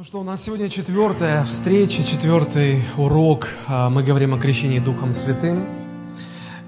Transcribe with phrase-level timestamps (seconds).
[0.00, 3.48] Ну что, у нас сегодня четвертая встреча, четвертый урок.
[3.66, 5.66] А, мы говорим о крещении Духом Святым.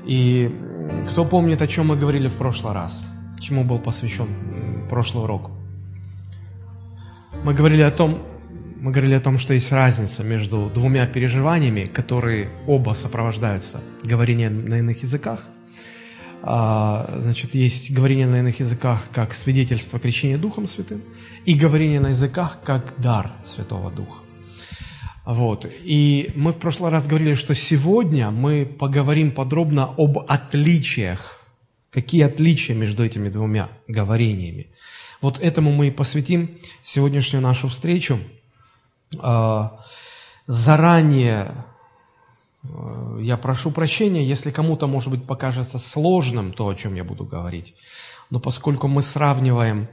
[0.04, 0.54] И
[1.08, 3.02] кто помнит, о чем мы говорили в прошлый раз?
[3.40, 4.28] Чему был посвящен
[4.90, 5.50] прошлый урок?
[7.42, 8.18] Мы говорили о том,
[8.78, 14.80] мы говорили о том, что есть разница между двумя переживаниями, которые оба сопровождаются говорением на
[14.80, 15.46] иных языках–
[16.42, 21.02] значит, есть говорение на иных языках как свидетельство крещения Духом Святым
[21.44, 24.22] и говорение на языках как дар Святого Духа.
[25.24, 25.70] Вот.
[25.84, 31.44] И мы в прошлый раз говорили, что сегодня мы поговорим подробно об отличиях.
[31.90, 34.68] Какие отличия между этими двумя говорениями.
[35.20, 38.18] Вот этому мы и посвятим сегодняшнюю нашу встречу.
[39.18, 39.78] А,
[40.46, 41.52] заранее
[43.18, 47.74] я прошу прощения, если кому-то, может быть, покажется сложным то, о чем я буду говорить.
[48.30, 49.88] Но поскольку мы сравниваем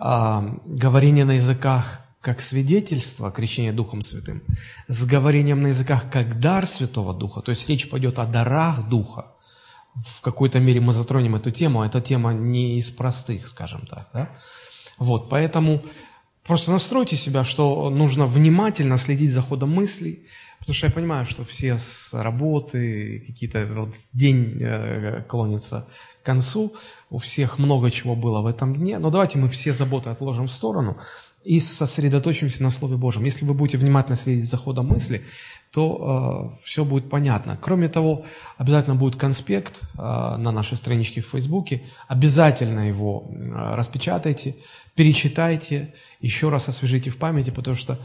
[0.00, 4.42] э, говорение на языках как свидетельство крещения Духом Святым
[4.88, 9.32] с говорением на языках как дар Святого Духа, то есть речь пойдет о дарах Духа,
[10.04, 14.08] в какой-то мере мы затронем эту тему, а эта тема не из простых, скажем так.
[14.12, 14.30] Да?
[14.98, 15.82] Вот, поэтому
[16.44, 20.26] просто настройте себя, что нужно внимательно следить за ходом мыслей,
[20.68, 25.88] Потому что я понимаю, что все с работы, какие-то вот день э, клонится
[26.22, 26.74] к концу,
[27.08, 30.52] у всех много чего было в этом дне, но давайте мы все заботы отложим в
[30.52, 30.98] сторону
[31.42, 33.24] и сосредоточимся на Слове Божьем.
[33.24, 35.22] Если вы будете внимательно следить за ходом мысли,
[35.72, 37.58] то э, все будет понятно.
[37.58, 38.26] Кроме того,
[38.58, 41.80] обязательно будет конспект э, на нашей страничке в Фейсбуке.
[42.08, 44.56] Обязательно его э, распечатайте,
[44.94, 47.98] перечитайте, еще раз освежите в памяти, потому что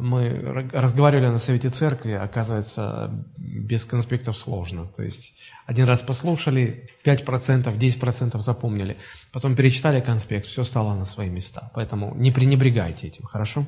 [0.00, 4.86] мы разговаривали на совете церкви, оказывается, без конспектов сложно.
[4.86, 5.32] То есть
[5.66, 8.96] один раз послушали, 5%, 10% запомнили,
[9.32, 11.70] потом перечитали конспект, все стало на свои места.
[11.74, 13.66] Поэтому не пренебрегайте этим, хорошо?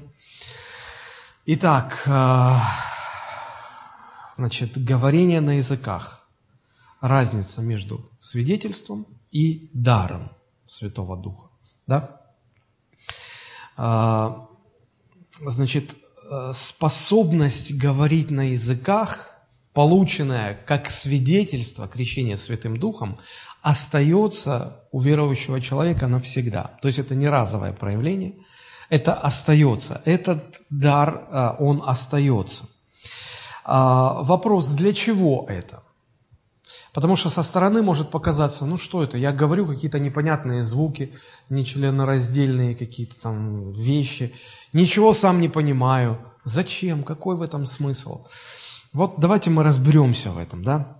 [1.46, 2.56] Итак, э,
[4.36, 6.28] значит, говорение на языках.
[7.00, 10.30] Разница между свидетельством и даром
[10.66, 11.48] Святого Духа.
[11.86, 12.20] Да?
[13.78, 14.32] Э,
[15.46, 15.96] значит,
[16.52, 19.30] способность говорить на языках,
[19.72, 23.18] полученная как свидетельство крещения Святым Духом,
[23.62, 26.78] остается у верующего человека навсегда.
[26.82, 28.34] То есть это не разовое проявление,
[28.88, 30.02] это остается.
[30.04, 32.64] Этот дар, э, он остается.
[33.64, 35.82] А, вопрос, для чего это?
[36.92, 41.12] Потому что со стороны может показаться, ну что это, я говорю какие-то непонятные звуки,
[41.48, 44.34] нечленораздельные какие-то там вещи,
[44.72, 46.18] ничего сам не понимаю.
[46.44, 47.04] Зачем?
[47.04, 48.26] Какой в этом смысл?
[48.92, 50.96] Вот давайте мы разберемся в этом, да?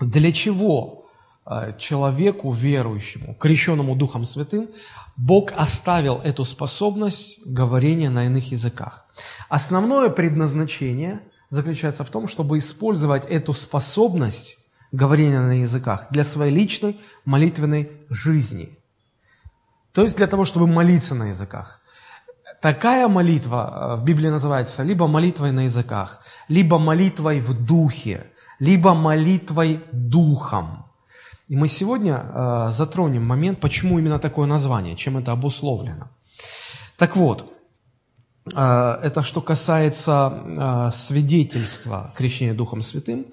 [0.00, 1.04] Для чего
[1.44, 4.70] э, человеку верующему, крещенному Духом Святым,
[5.18, 9.04] Бог оставил эту способность говорения на иных языках?
[9.50, 11.20] Основное предназначение
[11.50, 14.59] заключается в том, чтобы использовать эту способность
[14.92, 18.78] говорения на языках для своей личной молитвенной жизни.
[19.92, 21.80] То есть для того, чтобы молиться на языках.
[22.60, 28.26] Такая молитва э, в Библии называется либо молитвой на языках, либо молитвой в духе,
[28.58, 30.84] либо молитвой духом.
[31.48, 36.10] И мы сегодня э, затронем момент, почему именно такое название, чем это обусловлено.
[36.96, 37.52] Так вот,
[39.02, 43.26] это что касается э, свидетельства крещения Духом Святым,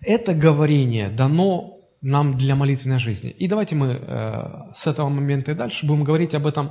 [0.00, 3.30] это говорение дано нам для молитвенной жизни.
[3.30, 6.70] И давайте мы э, с этого момента и дальше будем говорить об этом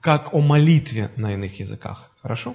[0.00, 2.10] как о молитве на иных языках.
[2.22, 2.54] Хорошо?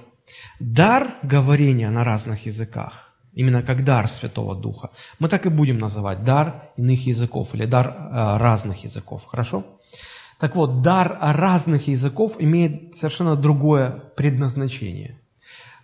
[0.60, 6.24] Дар говорения на разных языках, именно как дар Святого Духа, мы так и будем называть
[6.24, 9.22] дар иных языков или дар э, разных языков.
[9.26, 9.64] Хорошо?
[10.38, 15.20] Так вот, дар разных языков имеет совершенно другое предназначение.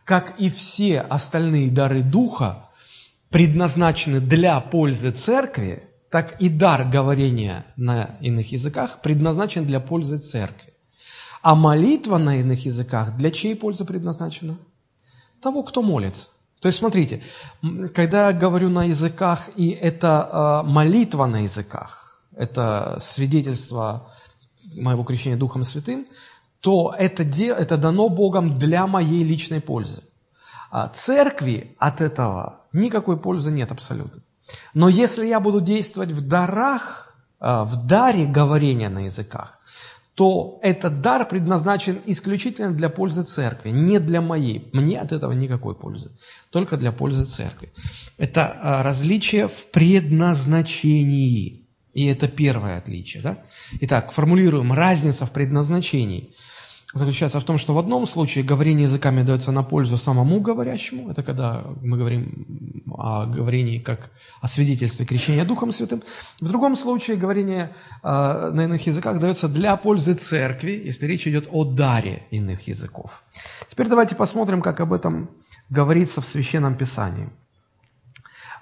[0.04, 2.68] Как и все остальные дары Духа
[3.30, 10.74] предназначены для пользы церкви, так и дар говорения на иных языках предназначен для пользы церкви.
[11.42, 14.58] А молитва на иных языках для чьей пользы предназначена?
[15.40, 16.28] Того, кто молится.
[16.60, 17.22] То есть, смотрите,
[17.94, 24.10] когда я говорю на языках, и это э, молитва на языках, это свидетельство
[24.74, 26.06] моего крещения Духом Святым,
[26.60, 30.02] то это, это дано Богом для моей личной пользы.
[30.70, 34.22] А церкви от этого никакой пользы нет абсолютно.
[34.74, 39.58] Но если я буду действовать в дарах, э, в даре говорения на языках,
[40.14, 44.68] то этот дар предназначен исключительно для пользы церкви, не для моей.
[44.74, 46.10] Мне от этого никакой пользы,
[46.50, 47.72] только для пользы церкви.
[48.18, 51.69] Это а, различие в предназначении.
[51.94, 53.22] И это первое отличие.
[53.22, 53.38] Да?
[53.80, 56.34] Итак, формулируем разницу в предназначении.
[56.94, 61.22] заключается в том, что в одном случае говорение языками дается на пользу самому говорящему, это
[61.22, 64.10] когда мы говорим о говорении как
[64.40, 66.02] о свидетельстве крещения Духом Святым.
[66.40, 67.70] В другом случае говорение
[68.02, 73.22] э, на иных языках дается для пользы церкви, если речь идет о даре иных языков.
[73.68, 75.30] Теперь давайте посмотрим, как об этом
[75.70, 77.30] говорится в Священном Писании.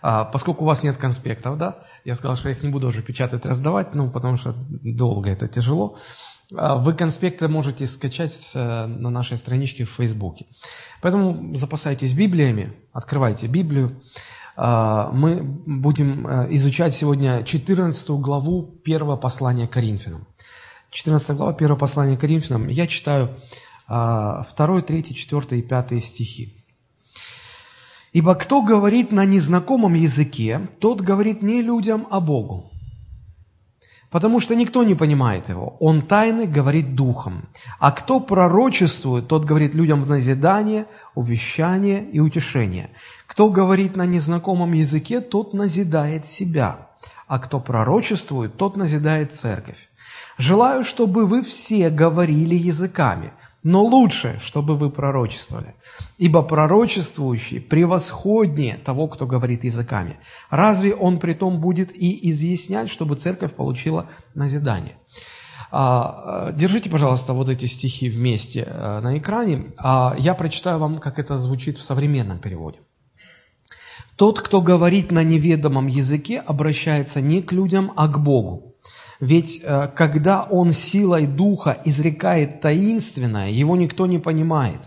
[0.01, 3.03] А, поскольку у вас нет конспектов, да, я сказал, что я их не буду уже
[3.03, 5.97] печатать, раздавать, ну, потому что долго это тяжело.
[6.55, 10.47] А, вы конспекты можете скачать э, на нашей страничке в Фейсбуке.
[11.03, 14.01] Поэтому запасайтесь Библиями, открывайте Библию.
[14.57, 20.27] А, мы будем э, изучать сегодня 14 главу первого послания Коринфянам.
[20.91, 22.69] 14 глава первого послания Коринфянам.
[22.69, 23.37] Я читаю
[23.89, 26.58] 2, 3, 4 и 5 стихи.
[28.19, 32.73] «Ибо кто говорит на незнакомом языке, тот говорит не людям, а Богу,
[34.11, 35.77] потому что никто не понимает его.
[35.79, 37.49] Он тайны говорит духом.
[37.79, 42.91] А кто пророчествует, тот говорит людям в назидание, увещание и утешение.
[43.29, 46.89] Кто говорит на незнакомом языке, тот назидает себя.
[47.29, 49.89] А кто пророчествует, тот назидает церковь.
[50.39, 53.33] Желаю, чтобы вы все говорили языками,
[53.69, 55.75] но лучше, чтобы вы пророчествовали.
[56.17, 60.17] Ибо пророчествующий превосходнее того, кто говорит языками.
[60.49, 64.97] Разве он при том будет и изъяснять, чтобы церковь получила назидание?
[65.71, 69.75] А, держите, пожалуйста, вот эти стихи вместе э, на экране.
[69.77, 72.79] А я прочитаю вам, как это звучит в современном переводе.
[74.17, 78.68] Тот, кто говорит на неведомом языке, обращается не к людям, а к Богу.
[79.21, 84.81] Ведь э, когда он силой духа изрекает таинственное, его никто не понимает.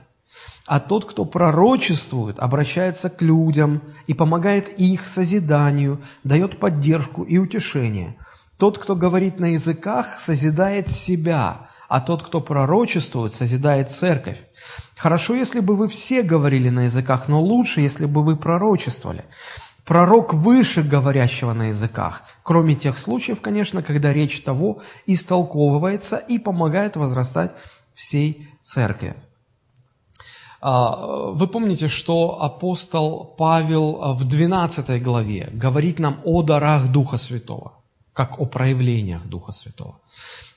[0.66, 8.16] А тот, кто пророчествует, обращается к людям и помогает их созиданию, дает поддержку и утешение.
[8.57, 14.38] Тот, кто говорит на языках, созидает себя, а тот, кто пророчествует, созидает церковь.
[14.95, 19.25] Хорошо, если бы вы все говорили на языках, но лучше, если бы вы пророчествовали.
[19.86, 26.95] Пророк выше говорящего на языках, кроме тех случаев, конечно, когда речь того истолковывается и помогает
[26.95, 27.51] возрастать
[27.94, 29.16] всей церкви.
[30.62, 37.74] А, вы помните, что апостол Павел в 12 главе говорит нам о дарах Духа Святого,
[38.13, 40.00] как о проявлениях Духа Святого.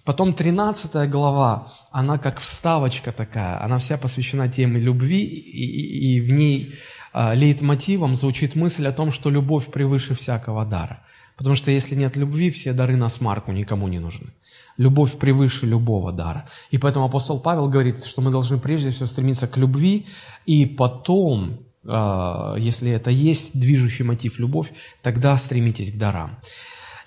[0.05, 6.21] Потом 13 глава, она как вставочка такая, она вся посвящена теме любви, и, и, и
[6.21, 11.01] в ней а, лейтмотивом звучит мысль о том, что любовь превыше всякого дара.
[11.37, 14.29] Потому что если нет любви, все дары на смарку никому не нужны.
[14.77, 16.49] Любовь превыше любого дара.
[16.71, 20.07] И поэтому апостол Павел говорит, что мы должны прежде всего стремиться к любви,
[20.47, 24.73] и потом, а, если это есть движущий мотив любовь,
[25.03, 26.39] тогда стремитесь к дарам.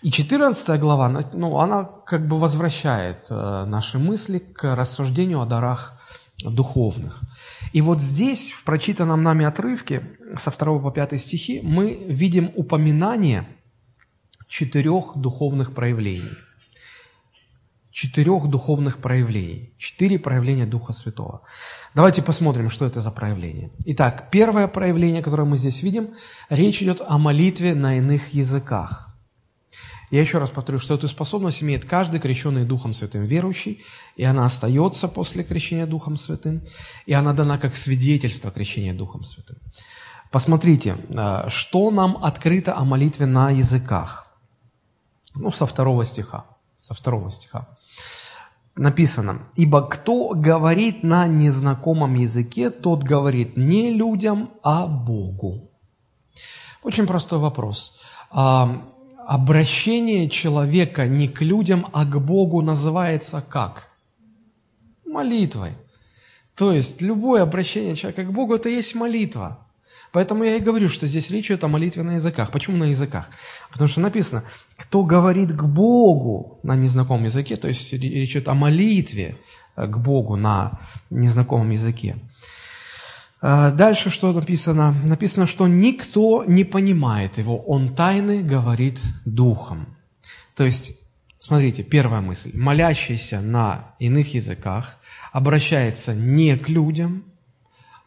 [0.02, 5.94] И 14 глава, ну, она как бы возвращает а, наши мысли к рассуждению о дарах
[6.44, 7.22] духовных.
[7.78, 10.02] И вот здесь, в прочитанном нами отрывке,
[10.40, 13.48] со 2 по 5 стихи, мы видим упоминание
[14.48, 16.34] четырех духовных проявлений.
[17.92, 19.76] Четырех духовных проявлений.
[19.78, 21.42] Четыре проявления Духа Святого.
[21.94, 23.70] Давайте посмотрим, что это за проявление.
[23.86, 26.16] Итак, первое проявление, которое мы здесь видим,
[26.50, 29.17] речь идет о молитве на иных языках.
[30.10, 33.84] Я еще раз повторю, что эту способность имеет каждый крещенный Духом Святым верующий,
[34.16, 36.62] и она остается после крещения Духом Святым,
[37.06, 39.58] и она дана как свидетельство крещения Духом Святым.
[40.32, 44.28] Посмотрите, э, что нам открыто о молитве на языках.
[45.36, 46.46] Ну, со второго стиха.
[46.80, 47.68] Со второго стиха.
[48.76, 55.72] Написано, «Ибо кто говорит на незнакомом языке, тот говорит не людям, а Богу».
[56.84, 58.00] Очень простой вопрос
[59.28, 63.90] обращение человека не к людям, а к Богу называется как?
[65.06, 65.74] Молитвой.
[66.56, 69.60] То есть любое обращение человека к Богу– это есть молитва.
[70.14, 72.52] Поэтому я и говорю, что здесь речь идет о молитве на языках.
[72.52, 73.30] Почему на языках?
[73.70, 74.44] Потому что написано,
[74.78, 79.36] кто говорит к Богу на незнакомом языке, то есть речь идет о молитве
[79.76, 80.80] к Богу на
[81.10, 82.16] незнакомом языке.
[83.40, 84.96] А, дальше что написано?
[85.06, 89.96] Написано, что никто не понимает его, он тайны говорит духом.
[90.56, 90.94] То есть,
[91.40, 92.52] смотрите, первая мысль.
[92.56, 94.98] Молящийся на иных языках
[95.32, 97.26] обращается не к людям,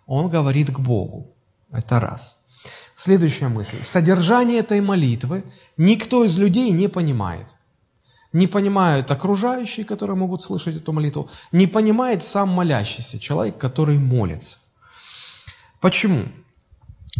[0.06, 1.36] он говорит к Богу.
[1.70, 2.36] Это раз.
[2.96, 3.82] Следующая мысль.
[3.84, 5.44] Содержание этой молитвы
[5.76, 7.46] никто из людей не понимает.
[8.32, 14.58] Не понимают окружающие, которые могут слышать эту молитву, не понимает сам молящийся, человек, который молится.
[15.80, 16.22] Почему?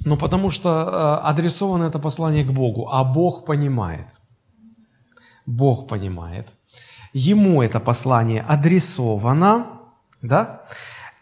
[0.04, 4.20] Ну, потому что э, адресовано это послание к Богу, а Бог понимает.
[5.46, 6.48] Бог понимает.
[7.12, 9.66] Ему это послание адресовано,
[10.22, 10.62] Да?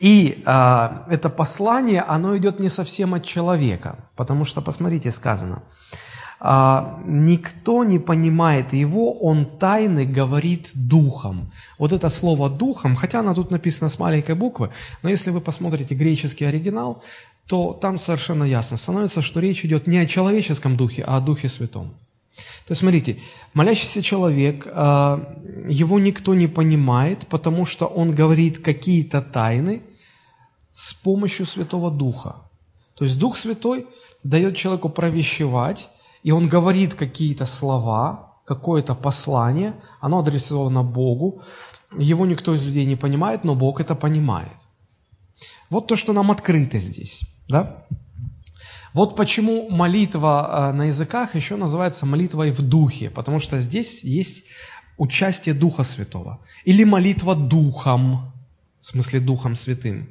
[0.00, 5.62] И а, это послание, оно идет не совсем от человека, потому что, посмотрите, сказано,
[6.40, 11.50] а, никто не понимает его, он тайны говорит духом.
[11.78, 14.70] Вот это слово духом, хотя оно тут написано с маленькой буквы,
[15.02, 17.02] но если вы посмотрите греческий оригинал,
[17.48, 21.48] то там совершенно ясно становится, что речь идет не о человеческом духе, а о Духе
[21.48, 21.94] Святом.
[22.66, 23.16] То есть, смотрите,
[23.54, 25.34] молящийся человек, а,
[25.68, 29.82] его никто не понимает, потому что он говорит какие-то тайны
[30.74, 32.36] с помощью Святого Духа.
[32.94, 33.86] То есть Дух Святой
[34.22, 35.88] дает человеку провещевать,
[36.22, 41.42] и он говорит какие-то слова, какое-то послание, оно адресовано Богу,
[41.98, 44.66] его никто из людей не понимает, но Бог это понимает.
[45.70, 47.22] Вот то, что нам открыто здесь.
[47.48, 47.84] Да?
[48.94, 54.44] Вот почему молитва э, на языках еще называется молитвой в духе, потому что здесь есть
[54.96, 56.40] участие Духа Святого.
[56.64, 58.32] Или молитва Духом,
[58.80, 60.08] в смысле Духом Святым.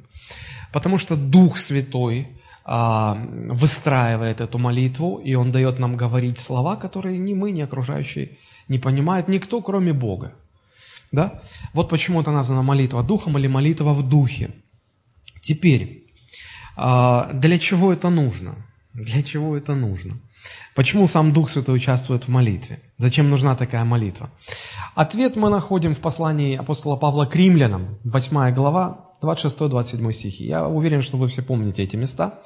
[0.72, 2.28] Потому что Дух Святой
[2.64, 3.14] а,
[3.50, 8.36] выстраивает эту молитву, и Он дает нам говорить слова, которые ни мы, ни окружающие
[8.68, 10.34] не понимают, никто, кроме Бога.
[11.12, 11.42] Да?
[11.72, 14.50] Вот почему это названа молитва Духом или молитва в Духе.
[15.40, 16.07] Теперь,
[16.78, 18.54] для чего это нужно?
[18.94, 20.14] Для чего это нужно?
[20.74, 22.78] Почему сам Дух Святой участвует в молитве?
[22.98, 24.30] Зачем нужна такая молитва?
[24.94, 30.44] Ответ мы находим в послании апостола Павла к римлянам, 8 глава, 26-27 стихи.
[30.46, 32.40] Я уверен, что вы все помните эти места.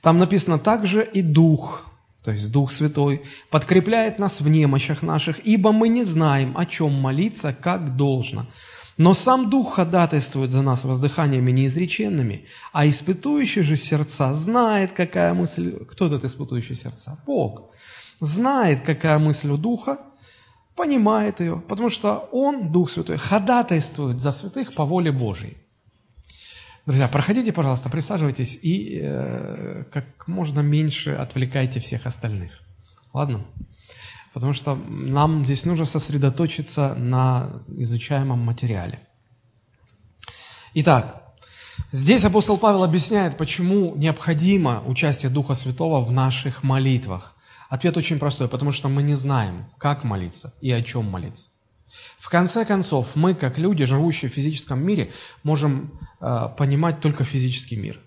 [0.00, 1.86] Там написано «Также и Дух,
[2.22, 6.92] то есть Дух Святой, подкрепляет нас в немощах наших, ибо мы не знаем, о чем
[6.92, 8.46] молиться, как должно».
[8.96, 15.84] Но сам Дух ходатайствует за нас воздыханиями неизреченными, а испытующий же сердца знает, какая мысль...
[15.90, 17.18] Кто этот испытующий сердца?
[17.26, 17.70] Бог.
[18.20, 19.98] Знает, какая мысль у Духа,
[20.76, 25.56] понимает ее, потому что Он, Дух Святой, ходатайствует за святых по воле Божьей.
[26.86, 32.60] Друзья, проходите, пожалуйста, присаживайтесь и э, как можно меньше отвлекайте всех остальных.
[33.12, 33.44] Ладно?
[34.34, 38.98] Потому что нам здесь нужно сосредоточиться на изучаемом материале.
[40.74, 41.22] Итак,
[41.92, 47.36] здесь апостол Павел объясняет, почему необходимо участие Духа Святого в наших молитвах.
[47.70, 51.50] Ответ очень простой, потому что мы не знаем, как молиться и о чем молиться.
[52.18, 55.12] В конце концов, мы, как люди, живущие в физическом мире,
[55.44, 58.00] можем э, понимать только физический мир.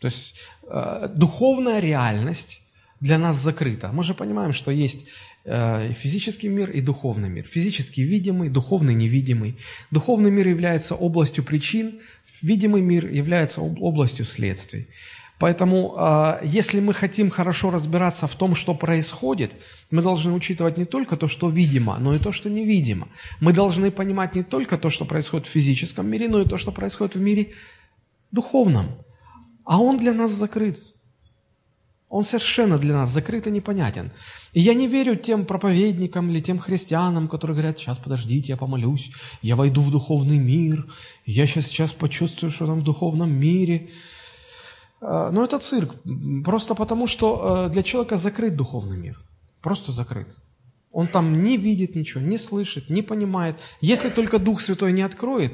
[0.00, 0.34] То есть
[0.68, 2.60] э, духовная реальность
[3.00, 3.90] для нас закрыта.
[3.92, 5.08] Мы же понимаем, что есть
[5.44, 7.46] физический мир и духовный мир.
[7.46, 9.56] Физический видимый, духовный невидимый.
[9.90, 12.00] Духовный мир является областью причин,
[12.42, 14.86] видимый мир является областью следствий.
[15.40, 19.52] Поэтому, э, если мы хотим хорошо разбираться в том, что происходит,
[19.90, 23.08] мы должны учитывать не только то, что видимо, но и то, что невидимо.
[23.40, 26.72] Мы должны понимать не только то, что происходит в физическом мире, но и то, что
[26.72, 27.46] происходит в мире
[28.30, 28.86] духовном.
[29.64, 30.78] А он для нас закрыт.
[32.10, 34.10] Он совершенно для нас закрыт и непонятен.
[34.52, 39.12] И я не верю тем проповедникам или тем христианам, которые говорят, сейчас подождите, я помолюсь,
[39.42, 40.86] я войду в духовный мир,
[41.24, 43.90] я сейчас, сейчас почувствую, что там в духовном мире.
[45.00, 45.94] А, но это цирк,
[46.44, 49.22] просто потому что э, для человека закрыт духовный мир,
[49.62, 50.36] просто закрыт.
[50.90, 53.60] Он там не видит ничего, не слышит, не понимает.
[53.80, 55.52] Если только Дух Святой не откроет,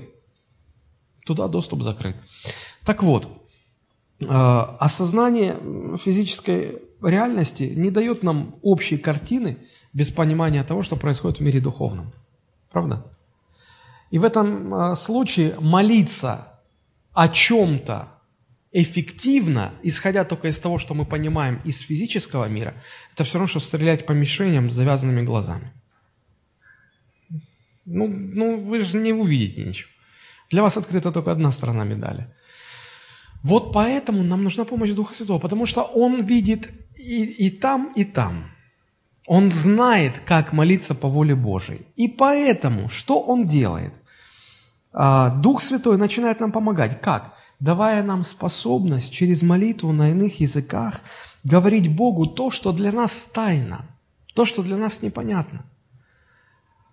[1.27, 2.17] туда доступ закрыт.
[2.87, 3.46] Так вот,
[4.25, 5.57] осознание
[5.99, 9.59] физической реальности не дает нам общей картины
[9.93, 12.13] без понимания того, что происходит в мире духовном.
[12.71, 13.05] Правда?
[14.11, 16.61] И в этом э, случае молиться
[17.13, 18.09] о чем-то
[18.73, 22.75] эффективно, исходя только из того, что мы понимаем из физического мира,
[23.15, 25.73] это все равно, что стрелять по мишеням с завязанными глазами.
[27.85, 29.91] Ну, ну вы же не увидите ничего.
[30.51, 32.29] Для вас открыта только одна сторона медали–
[33.47, 38.05] вот поэтому нам нужна помощь Духа Святого, потому что Он видит и, и там, и
[38.05, 38.51] там.
[39.25, 41.87] Он знает, как молиться по воле Божией.
[41.95, 43.93] И поэтому, что Он делает?
[44.93, 47.01] А, Дух Святой начинает нам помогать.
[47.01, 47.35] Как?
[47.61, 51.01] Давая нам способность через молитву на иных языках
[51.45, 53.87] говорить Богу то, что для нас тайна,
[54.35, 55.65] то, что для нас непонятно.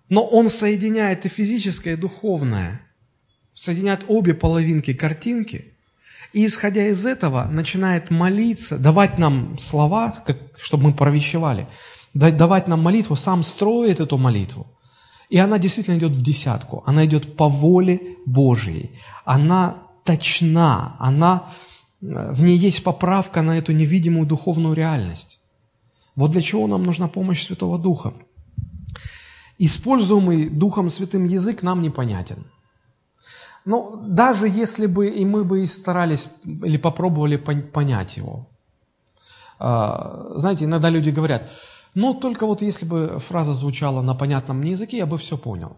[0.08, 2.80] Но Он соединяет и физическое, и духовное,
[3.54, 5.72] соединяет обе половинки картинки–
[6.34, 11.68] и, исходя из этого, начинает молиться, давать нам слова, как, чтобы мы провещевали,
[12.12, 14.66] давать нам молитву, сам строит эту молитву.
[15.30, 18.90] И она действительно идет в десятку, она идет по воле Божьей,
[19.24, 21.52] она точна, она,
[22.00, 25.38] в ней есть поправка на эту невидимую духовную реальность.
[26.16, 28.12] Вот для чего нам нужна помощь Святого Духа.
[29.58, 32.44] Используемый Духом Святым язык нам непонятен.
[33.64, 38.48] Ну, даже если бы и мы бы и старались или попробовали понять его.
[39.58, 41.50] А, знаете, иногда люди говорят,
[41.94, 45.76] ну, только вот если бы фраза звучала на понятном мне языке, я бы все понял.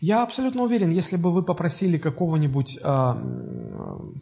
[0.00, 3.14] Я абсолютно уверен, если бы вы попросили какого-нибудь э,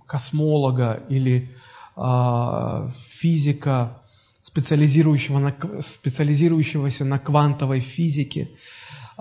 [0.06, 1.50] космолога или
[1.96, 4.02] э, физика,
[4.42, 8.50] специализирующего на, специализирующегося на квантовой физике,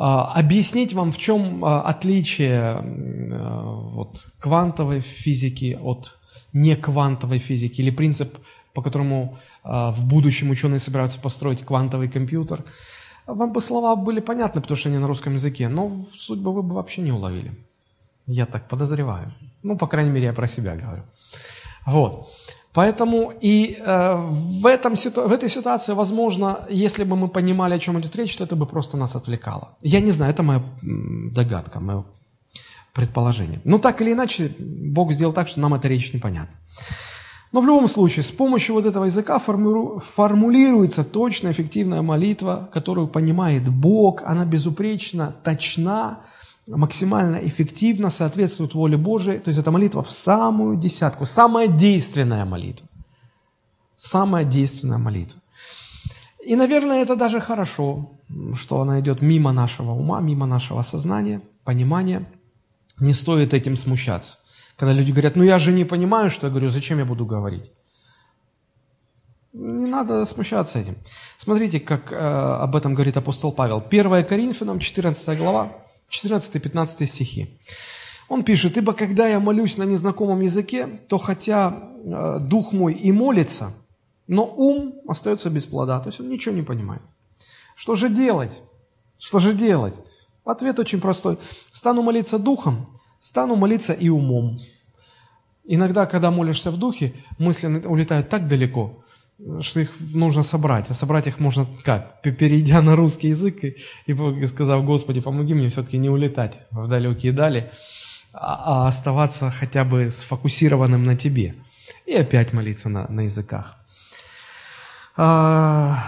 [0.03, 3.61] объяснить вам, в чем э, отличие э,
[3.93, 6.17] вот, квантовой физики от
[6.53, 8.37] неквантовой физики, или принцип,
[8.73, 12.63] по которому в будущем ученые собираются построить квантовый компьютер–
[13.27, 16.63] вам бы слова были понятны, потому что они на русском языке, но суть бы вы
[16.63, 17.51] бы вообще не уловили.
[18.27, 19.33] Я так подозреваю.
[19.63, 21.03] Ну, по крайней мере, я про себя говорю.
[21.85, 22.29] Вот.
[22.73, 24.15] Поэтому и э,
[24.61, 28.45] в, этом, в этой ситуации, возможно, если бы мы понимали, о чем идет речь, то
[28.45, 29.75] это бы просто нас отвлекало.
[29.81, 32.05] Я не знаю, это моя догадка, мое
[32.93, 33.59] предположение.
[33.65, 36.55] Но так или иначе, Бог сделал так, что нам эта речь непонятна.
[37.51, 43.67] Но в любом случае, с помощью вот этого языка формулируется точная, эффективная молитва, которую понимает
[43.67, 46.19] Бог, она безупречно, точна,
[46.67, 49.39] максимально эффективно соответствует воле Божией.
[49.39, 52.87] То есть это молитва в самую десятку, самая действенная молитва.
[53.95, 55.39] Самая действенная молитва.
[56.43, 58.11] И, наверное, это даже хорошо,
[58.55, 62.25] что она идет мимо нашего ума, мимо нашего сознания, понимания.
[62.99, 64.37] Не стоит этим смущаться.
[64.75, 67.71] Когда люди говорят, ну я же не понимаю, что я говорю, зачем я буду говорить?
[69.53, 70.95] Не надо смущаться этим.
[71.37, 73.83] Смотрите, как э, об этом говорит апостол Павел.
[73.87, 75.73] 1 Коринфянам, 14 глава,
[76.11, 77.57] 14-15 стихи.
[78.27, 83.11] Он пишет, «Ибо когда я молюсь на незнакомом языке, то хотя э, дух мой и
[83.11, 83.73] молится,
[84.27, 85.99] но ум остается без плода».
[85.99, 87.01] То есть он ничего не понимает.
[87.75, 88.61] Что же делать?
[89.17, 89.95] Что же делать?
[90.45, 91.37] Ответ очень простой.
[91.71, 92.87] Стану молиться духом,
[93.19, 94.61] стану молиться и умом.
[95.63, 99.03] Иногда, когда молишься в духе, мысли улетают так далеко,
[99.61, 100.89] что их нужно собрать.
[100.89, 102.21] А собрать их можно как?
[102.21, 103.75] Перейдя на русский язык и,
[104.05, 107.71] и сказав, Господи, помоги мне все-таки не улетать в далекие дали,
[108.33, 111.55] а, а оставаться хотя бы сфокусированным на Тебе.
[112.05, 113.77] И опять молиться на, на языках.
[115.15, 115.99] 1 а,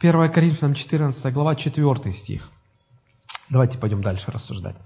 [0.00, 2.50] Коринфянам 14 глава, 4 стих.
[3.50, 4.76] Давайте пойдем дальше рассуждать.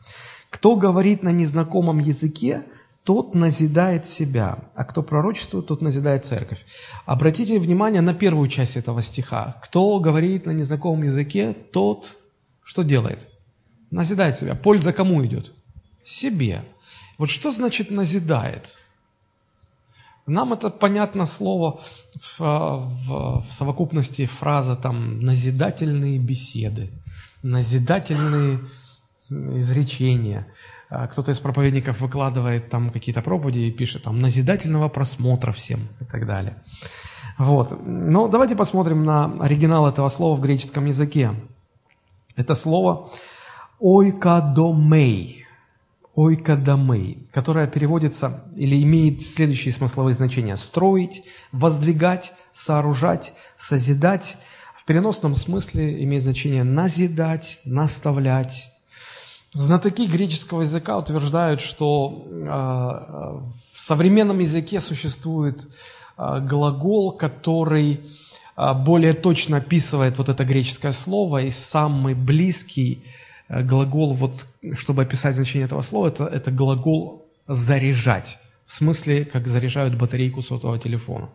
[0.51, 2.64] «Кто говорит на незнакомом языке,
[3.05, 6.64] тот назидает себя, а кто пророчествует, тот назидает церковь.
[7.05, 9.61] Обратите внимание на первую часть этого стиха.
[9.62, 12.17] Кто говорит на незнакомом языке, тот
[12.62, 13.29] что делает?
[13.90, 14.55] Назидает себя.
[14.55, 15.53] Польза кому идет?
[16.03, 16.64] Себе.
[17.19, 18.79] Вот что значит назидает?
[20.27, 21.83] Нам это понятно слово
[22.19, 26.90] в, в, в совокупности фраза там назидательные беседы,
[27.43, 28.61] назидательные
[29.29, 35.81] изречения– а кто-то из проповедников выкладывает там какие-то проповеди и пишет там назидательного просмотра всем
[36.01, 36.62] и так далее.
[37.38, 37.79] Вот.
[37.85, 41.33] Но давайте посмотрим на оригинал этого слова в греческом языке.
[42.37, 43.11] Это слово
[43.81, 45.44] ойкадомей,
[46.14, 50.57] ойкадомей, которое переводится или имеет следующие смысловые значения.
[50.57, 54.37] Строить, воздвигать, сооружать, созидать.
[54.77, 58.74] В переносном смысле имеет значение назидать, наставлять,
[59.55, 62.45] Знатоки греческого языка утверждают, что э,
[63.73, 65.69] в современном языке существует
[66.19, 68.01] э, глагол, который
[68.57, 73.05] э, более точно описывает вот это греческое слово, и самый близкий
[73.49, 79.47] э, глагол, вот, чтобы описать значение этого слова, это, это глагол «заряжать», в смысле, как
[79.47, 81.29] заряжают батарейку сотового телефона.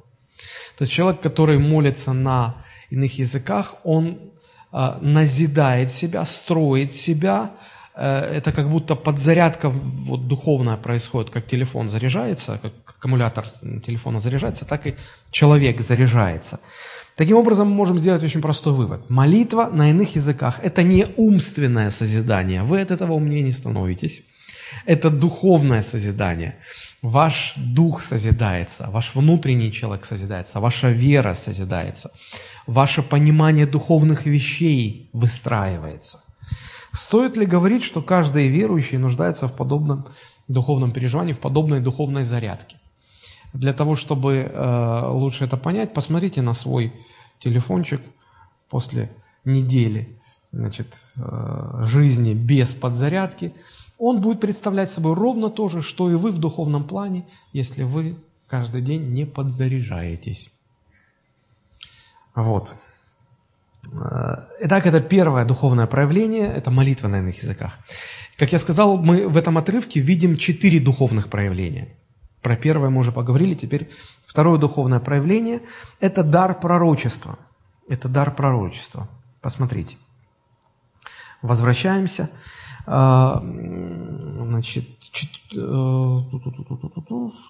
[0.78, 2.56] То есть человек, который молится на
[2.90, 4.20] иных языках, он
[4.74, 7.69] э, назидает себя, строит себя, Э,
[8.00, 13.46] это как будто подзарядка вот, духовная происходит, как телефон заряжается, как аккумулятор
[13.86, 14.96] телефона заряжается, так и
[15.32, 16.60] человек заряжается.
[17.16, 19.10] Таким образом, мы можем сделать очень простой вывод.
[19.10, 22.64] Молитва на иных языках– это не умственное созидание.
[22.64, 24.24] Вы от этого умнее не становитесь.
[24.86, 26.56] Это духовное созидание.
[27.02, 32.12] Ваш дух созидается, ваш внутренний человек созидается, ваша вера созидается,
[32.68, 36.20] ваше понимание духовных вещей выстраивается.
[36.92, 40.08] Стоит ли говорить, что каждый верующий нуждается в подобном
[40.48, 42.78] духовном переживании, в подобной духовной зарядке?
[43.54, 46.94] Для того, чтобы э, лучше это понять, посмотрите на свой
[47.40, 48.02] телефончик
[48.70, 49.10] после
[49.44, 50.20] недели
[50.52, 53.54] значит, э, жизни без подзарядки.
[53.98, 58.16] Он будет представлять собой ровно то же, что и вы в духовном плане, если вы
[58.48, 60.52] каждый день не подзаряжаетесь.
[62.36, 62.76] Вот.
[63.92, 67.80] Э, итак, это первое духовное проявление, это молитва на иных языках.
[68.38, 71.90] Как я сказал, мы в этом отрывке видим четыре духовных проявления.
[72.42, 73.90] Про первое мы уже поговорили, теперь
[74.26, 75.62] второе духовное проявление–
[76.00, 77.38] это дар пророчества.
[77.90, 79.10] Это дар пророчества.
[79.42, 79.98] Посмотрите.
[81.42, 82.30] Возвращаемся.
[82.86, 84.88] А, значит,
[85.54, 86.22] э,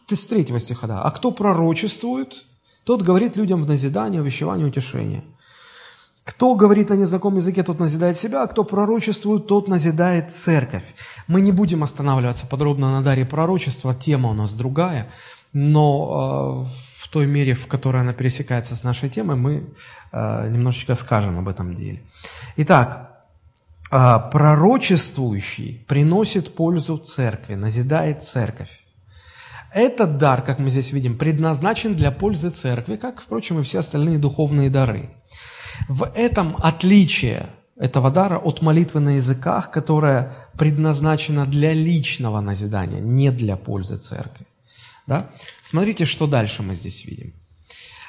[0.09, 1.01] с третьего стиха, да.
[1.03, 2.45] «А кто пророчествует,
[2.83, 5.23] тот говорит людям в назидание, увещевание, утешение».
[6.29, 10.83] Кто говорит на незнакомом языке, тот назидает себя, а кто пророчествует, тот назидает церковь.
[11.27, 15.07] Мы не будем останавливаться подробно на даре пророчества, тема у нас другая,
[15.53, 19.73] но э, в той мере, в которой она пересекается с нашей темой, мы
[20.11, 22.03] э, немножечко скажем об этом деле.
[22.57, 23.23] Итак,
[23.91, 28.85] э, пророчествующий приносит пользу церкви, назидает церковь.
[29.73, 34.19] Этот дар, как мы здесь видим, предназначен для пользы церкви, как, впрочем, и все остальные
[34.19, 35.09] духовные дары.
[35.87, 43.31] В этом отличие этого дара от молитвы на языках, которая предназначена для личного назидания, не
[43.31, 44.45] для пользы церкви.
[45.07, 45.29] Да?
[45.61, 47.33] Смотрите, что дальше мы здесь видим.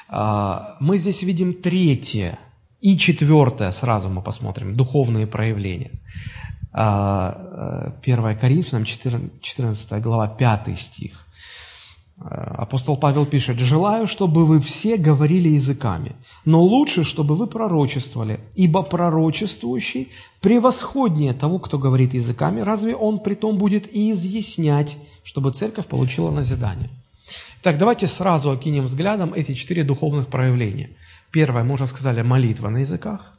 [0.09, 2.37] А, мы здесь видим третье
[2.81, 5.91] и четвертое, сразу мы посмотрим, духовные проявления.
[6.73, 11.27] 1 а, э, Коринфянам 14 глава, 5 стих.
[12.23, 18.39] Э, апостол Павел пишет, «Желаю, чтобы вы все говорили языками, но лучше, чтобы вы пророчествовали,
[18.55, 25.51] ибо пророчествующий превосходнее того, кто говорит языками, разве он при том будет и изъяснять, чтобы
[25.51, 26.89] церковь получила назидание?»
[27.61, 30.89] Так, давайте сразу окинем взглядом эти четыре духовных проявления.
[31.31, 33.37] Первое, мы уже сказали, молитва на языках.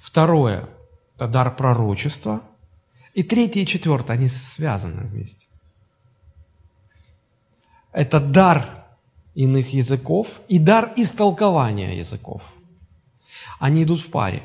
[0.00, 0.68] Второе–
[1.16, 2.40] это дар пророчества.
[3.14, 5.46] И третье и четвертое, они связаны вместе.
[7.92, 8.66] Это дар
[9.34, 12.42] иных языков и дар истолкования языков.
[13.58, 14.42] Они идут в паре.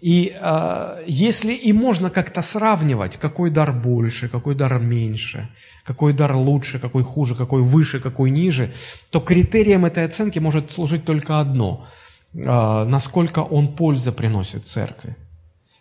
[0.00, 5.48] И э, если и можно как-то сравнивать, какой дар больше, какой дар меньше,
[5.84, 8.70] какой дар лучше, какой хуже, какой выше, какой ниже,
[9.10, 11.86] то критерием этой оценки может служить только одно
[12.34, 15.16] э,– насколько он пользы приносит церкви.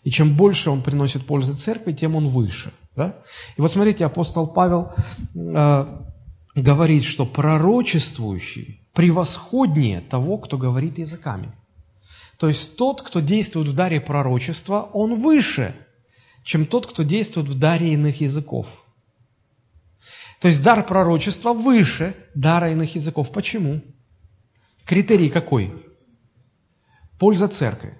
[0.05, 2.71] И чем больше он приносит пользы церкви, тем он выше.
[2.95, 3.15] Да?
[3.57, 4.93] И вот смотрите, апостол Павел
[5.35, 5.85] э,
[6.55, 11.51] говорит, что пророчествующий превосходнее того, кто говорит языками.
[12.37, 15.75] То есть тот, кто действует в даре пророчества, он выше,
[16.43, 18.67] чем тот, кто действует в даре иных языков.
[20.39, 23.31] То есть дар пророчества выше дара иных языков.
[23.31, 23.81] Почему?
[24.85, 25.73] Критерий какой?
[27.17, 27.97] Польза церкви.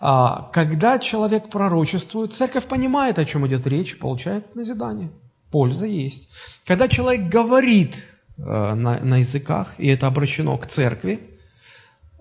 [0.00, 5.10] А, когда человек пророчествует, церковь понимает, о чем идет речь, получает назидание–
[5.52, 6.28] Польза есть.
[6.66, 8.04] Когда человек говорит
[8.38, 8.42] э,
[8.74, 11.20] на, на языках, и это обращено к церкви,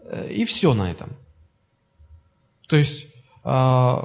[0.04, 1.10] э, и все на этом.
[2.68, 3.08] То есть,
[3.44, 3.98] э,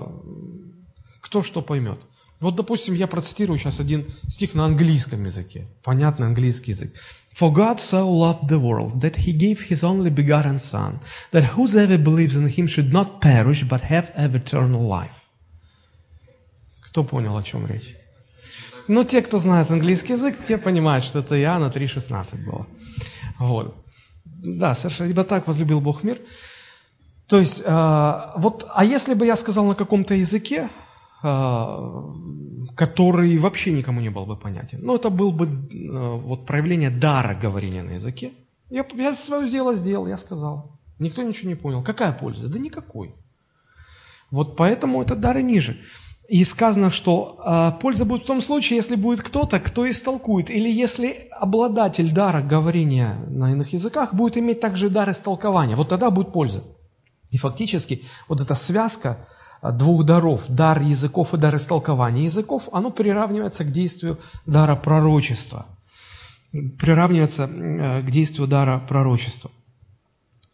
[1.21, 1.99] кто что поймет.
[2.39, 5.67] Вот, допустим, я процитирую сейчас один стих на английском языке.
[5.83, 6.95] Понятный английский язык.
[7.35, 11.01] For God so loved the world that he gave his only begotten Son,
[11.33, 15.27] that whosoever believes in him should not perish, but have eternal life.
[16.81, 17.95] Кто понял, о чем речь?
[18.89, 22.67] Ну, те, кто знает английский язык, те понимают, что это Иоанна 3,16 было.
[23.39, 23.75] Вот.
[24.25, 26.19] Да, совершенно, ибо так возлюбил Бог мир.
[27.27, 30.69] То есть, э, вот, а если бы я сказал на каком-то языке,
[31.25, 32.03] э,
[32.77, 37.35] который вообще никому не был бы понятен, ну, это был бы э, вот проявление дара
[37.35, 38.33] говорения на языке.
[38.71, 40.79] Я, я свое дело сделал, я сказал.
[40.99, 41.83] Никто ничего не понял.
[41.83, 42.49] Какая польза?
[42.49, 43.15] Да никакой.
[44.31, 45.77] Вот поэтому это дары ниже.
[46.29, 50.69] И сказано, что э, польза будет в том случае, если будет кто-то, кто истолкует, или
[50.69, 56.33] если обладатель дара говорения на иных языках будет иметь также дар истолкования, вот тогда будет
[56.33, 56.65] польза.
[57.31, 59.19] И фактически вот эта связка
[59.61, 65.67] а, двух даров, дар языков и дар истолкования языков, оно приравнивается к действию дара пророчества.
[66.51, 69.53] Приравнивается э, к действию дара пророчества.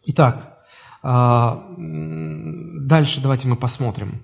[0.05, 0.59] Итак,
[1.01, 4.21] дальше давайте мы посмотрим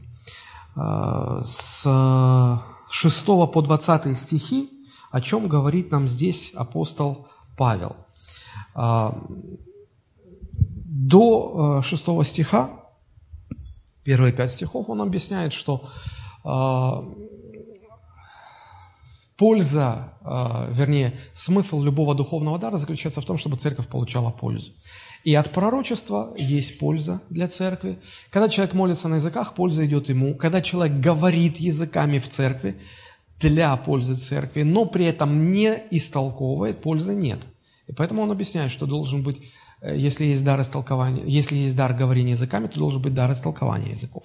[1.43, 4.69] с 6 по 20 стихи,
[5.11, 7.95] о чем говорит нам здесь апостол Павел.
[8.73, 9.15] А,
[10.85, 12.69] до 6 э, стиха,
[14.03, 15.89] первые пять стихов, он объясняет, что
[19.37, 20.13] польза,
[20.71, 24.71] вернее, смысл любого духовного дара заключается в том, чтобы церковь получала пользу.
[25.23, 27.97] И от пророчества есть польза для церкви.
[28.31, 30.35] Когда человек молится на языках, польза идет ему.
[30.35, 32.79] Когда человек говорит языками в церкви,
[33.39, 37.39] для пользы церкви, но при этом не истолковывает, пользы нет.
[37.87, 39.41] И поэтому он объясняет, что должен быть
[39.81, 43.91] э, если есть дар истолкования, если есть дар говорения языками, то должен быть дар истолкования
[43.91, 44.23] языков.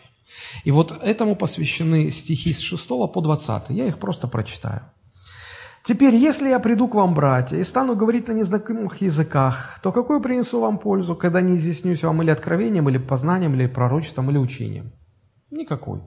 [0.64, 3.70] И вот этому посвящены стихи с 6 по 20.
[3.70, 4.82] Я их просто прочитаю.
[5.84, 10.22] Теперь, если я приду к вам, братья, и стану говорить на незнакомых языках, то какую
[10.22, 14.92] принесу вам пользу, когда не изъяснюсь вам или откровением, или познанием, или пророчеством, или учением?
[15.50, 16.00] Никакой.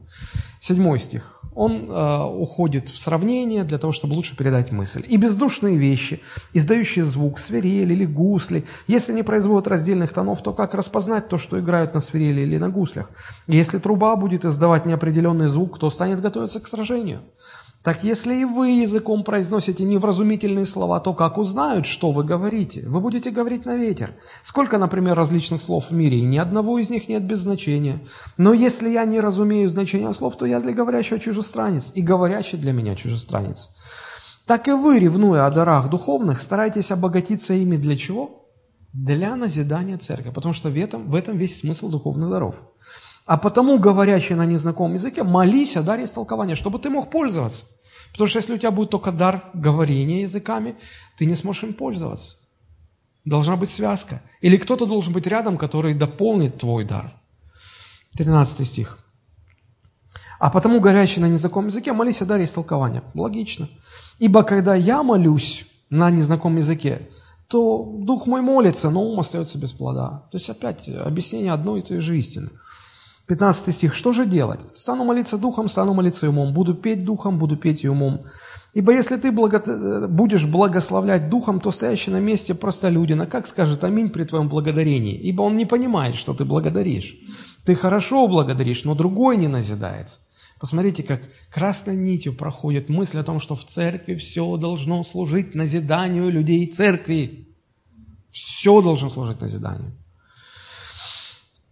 [0.60, 1.44] Седьмой стих.
[1.54, 5.06] Он э, уходит в сравнение для того, чтобы лучше передать мысль.
[5.08, 6.22] «И бездушные вещи,
[6.54, 11.60] издающие звук, свирели или гусли, если не производят раздельных тонов, то как распознать то, что
[11.60, 13.12] играют на свирели или на гуслях?
[13.46, 17.22] Если труба будет издавать неопределенный звук, то станет готовиться к сражению».
[17.88, 22.84] Так если и вы языком произносите невразумительные слова, то как узнают, что вы говорите?
[22.86, 24.12] Вы будете говорить на ветер.
[24.44, 28.06] Сколько, например, различных слов в мире, и ни одного из них нет без значения.
[28.36, 32.74] Но если я не разумею значения слов, то я для говорящего чужестранец, и говорящий для
[32.74, 33.70] меня чужестранец.
[34.46, 38.50] Так и вы, ревнуя о дарах духовных, старайтесь обогатиться ими для чего?
[38.92, 42.56] Для назидания церкви, потому что в этом, в этом весь смысл духовных даров.
[43.26, 47.64] А потому, говорящий на незнакомом языке, молись о даре истолкования, чтобы ты мог пользоваться.
[48.12, 50.76] Потому что если у тебя будет только дар говорения языками,
[51.18, 52.38] ты не сможешь им пользоваться.
[53.26, 54.22] Должна быть связка.
[54.42, 57.14] Или кто-то должен быть рядом, который дополнит твой дар.
[58.14, 59.00] 13 стих.
[60.40, 63.04] А потому, горящий на незнакомом языке, молись о даре истолкования.
[63.14, 63.68] Логично.
[64.20, 67.02] Ибо когда я молюсь на незнакомом языке,
[67.48, 70.28] то дух мой молится, но ум остается без плода.
[70.32, 72.50] То есть опять объяснение одной и той же истины.
[73.28, 73.94] 15 стих.
[73.94, 74.60] «Что же делать?
[74.74, 76.54] Стану молиться духом, стану молиться умом.
[76.54, 78.26] Буду петь духом, буду петь и умом.
[78.74, 80.08] Ибо если ты благо...
[80.08, 85.16] будешь благословлять духом, то стоящий на месте простолюдина, как скажет аминь при твоем благодарении?
[85.16, 87.18] Ибо он не понимает, что ты благодаришь.
[87.66, 90.20] Ты хорошо благодаришь, но другой не назидается.
[90.60, 96.30] Посмотрите, как красной нитью проходит мысль о том, что в церкви все должно служить назиданию
[96.30, 97.56] людей церкви.
[98.32, 99.92] Все должно служить назиданию.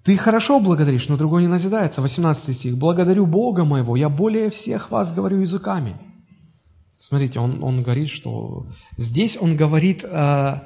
[0.06, 2.02] Ты хорошо благодаришь, но другой не назидается.
[2.02, 2.78] 18 стих.
[2.78, 5.96] «Благодарю Бога моего, я более всех вас говорю языками».
[7.00, 10.60] Смотрите, он, он говорит, что здесь он говорит э,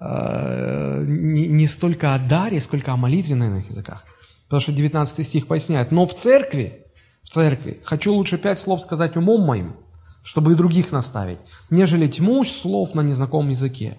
[0.00, 4.04] э, не, не столько о даре, сколько о молитве на иных языках.
[4.44, 6.84] Потому что 19 стих поясняет, «Но в церкви,
[7.22, 9.74] в церкви, хочу лучше пять слов сказать умом моим,
[10.22, 13.98] чтобы и других наставить, нежели тьму слов на незнакомом языке.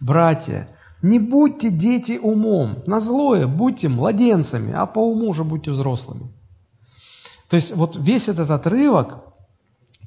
[0.00, 0.68] Братья,
[1.06, 6.32] не будьте дети умом, на злое будьте младенцами, а по уму уже будьте взрослыми.
[7.48, 9.22] То есть вот весь этот отрывок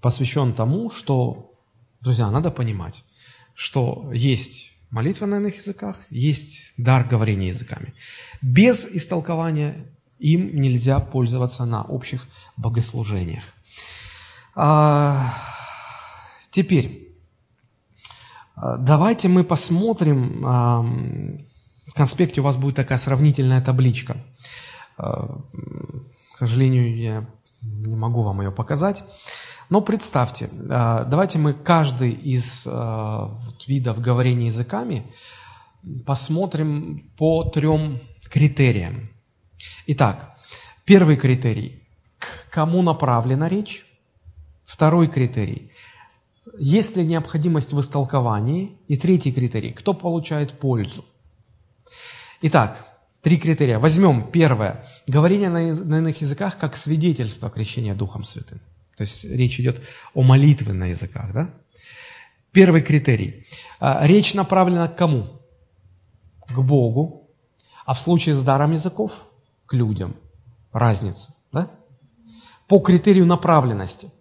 [0.01, 1.53] посвящен тому, что,
[2.01, 3.03] друзья, надо понимать,
[3.53, 7.93] что есть молитва на иных языках, есть дар говорения языками.
[8.41, 9.85] Без истолкования
[10.19, 13.45] им нельзя пользоваться на общих богослужениях.
[14.53, 15.33] А,
[16.51, 17.08] теперь,
[18.79, 24.17] давайте мы посмотрим, в конспекте у вас будет такая сравнительная табличка.
[24.97, 25.39] А,
[26.33, 27.25] к сожалению, я
[27.61, 29.03] не могу вам ее показать.
[29.69, 32.67] Но представьте, а, давайте мы каждый из
[33.67, 35.11] видов говорения языками
[36.05, 39.09] посмотрим по трем критериям.
[39.87, 40.35] Итак,
[40.85, 41.83] первый критерий–
[42.19, 43.85] к кому направлена речь?
[44.65, 45.71] Второй критерий
[46.57, 48.77] есть ли необходимость в истолковании?
[48.87, 51.05] И третий критерий– кто получает пользу?
[52.41, 52.87] Итак,
[53.21, 53.79] три критерия.
[53.79, 54.85] Возьмем первое.
[55.07, 58.59] Говорение на, на иных языках как свидетельство крещения Духом Святым.
[58.95, 59.81] То есть речь идет
[60.13, 61.33] о молитве на языках.
[61.33, 61.49] Да?
[62.51, 63.45] Первый критерий.
[63.79, 65.41] А, речь направлена к кому?
[66.47, 67.29] К Богу.
[67.85, 69.11] А в случае с даром языков–
[69.65, 70.15] к людям.
[70.71, 71.33] Разница.
[71.51, 71.71] Да?
[72.67, 74.11] По критерию направленности–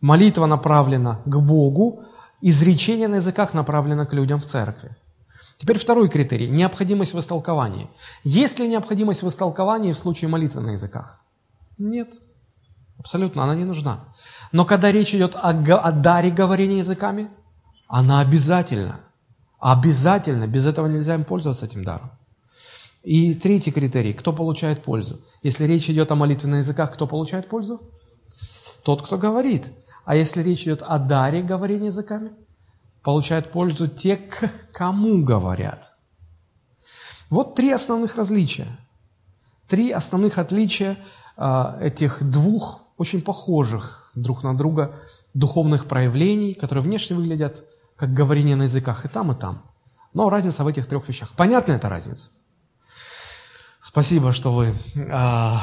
[0.00, 2.04] Молитва направлена к Богу,
[2.40, 4.96] изречение на языках направлено к людям в церкви.
[5.58, 7.90] Теперь второй критерий– необходимость в истолковании.
[8.24, 11.20] Есть ли необходимость в истолковании в случае молитвы на языках?
[11.76, 12.08] Нет.
[12.98, 14.04] Абсолютно, она не нужна.
[14.52, 17.28] Но когда речь идет о, о даре говорения языками,
[17.88, 19.00] она обязательно.
[19.58, 20.46] Обязательно.
[20.46, 22.10] Без этого нельзя им пользоваться этим даром.
[23.02, 25.20] И третий критерий– кто получает пользу?
[25.42, 27.80] Если речь идет о молитве на языках, кто получает пользу?
[28.84, 29.70] Тот, кто говорит.
[30.10, 32.32] А если речь идет о даре говорения языками,
[33.00, 35.92] получают пользу те, к кому говорят.
[37.28, 38.66] Вот три основных различия.
[39.68, 40.96] Три основных отличия
[41.36, 44.96] э, этих двух очень похожих друг на друга
[45.32, 49.62] духовных проявлений, которые внешне выглядят как говорение на языках и там, и там.
[50.12, 51.34] Но разница в этих трех вещах.
[51.36, 52.30] Понятна эта разница?
[53.82, 55.56] Спасибо, что вы э,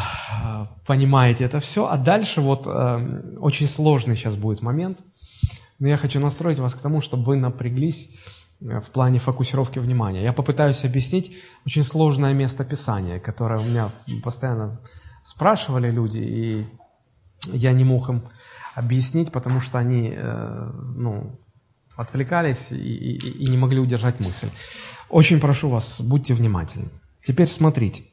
[0.85, 1.87] понимаете это все.
[1.87, 4.99] А дальше вот э, очень сложный сейчас будет момент.
[5.79, 8.09] Но я хочу настроить вас к тому, чтобы вы напряглись
[8.59, 10.23] в плане фокусировки внимания.
[10.23, 13.91] Я попытаюсь объяснить очень сложное место Писания, которое у меня
[14.23, 14.79] постоянно
[15.23, 16.65] спрашивали люди, и
[17.53, 18.23] я не мог им
[18.73, 21.39] объяснить, потому что они э, ну,
[21.95, 24.49] отвлекались и, и, и не могли удержать мысль.
[25.09, 26.89] Очень прошу вас, будьте внимательны.
[27.23, 28.03] Теперь смотрите.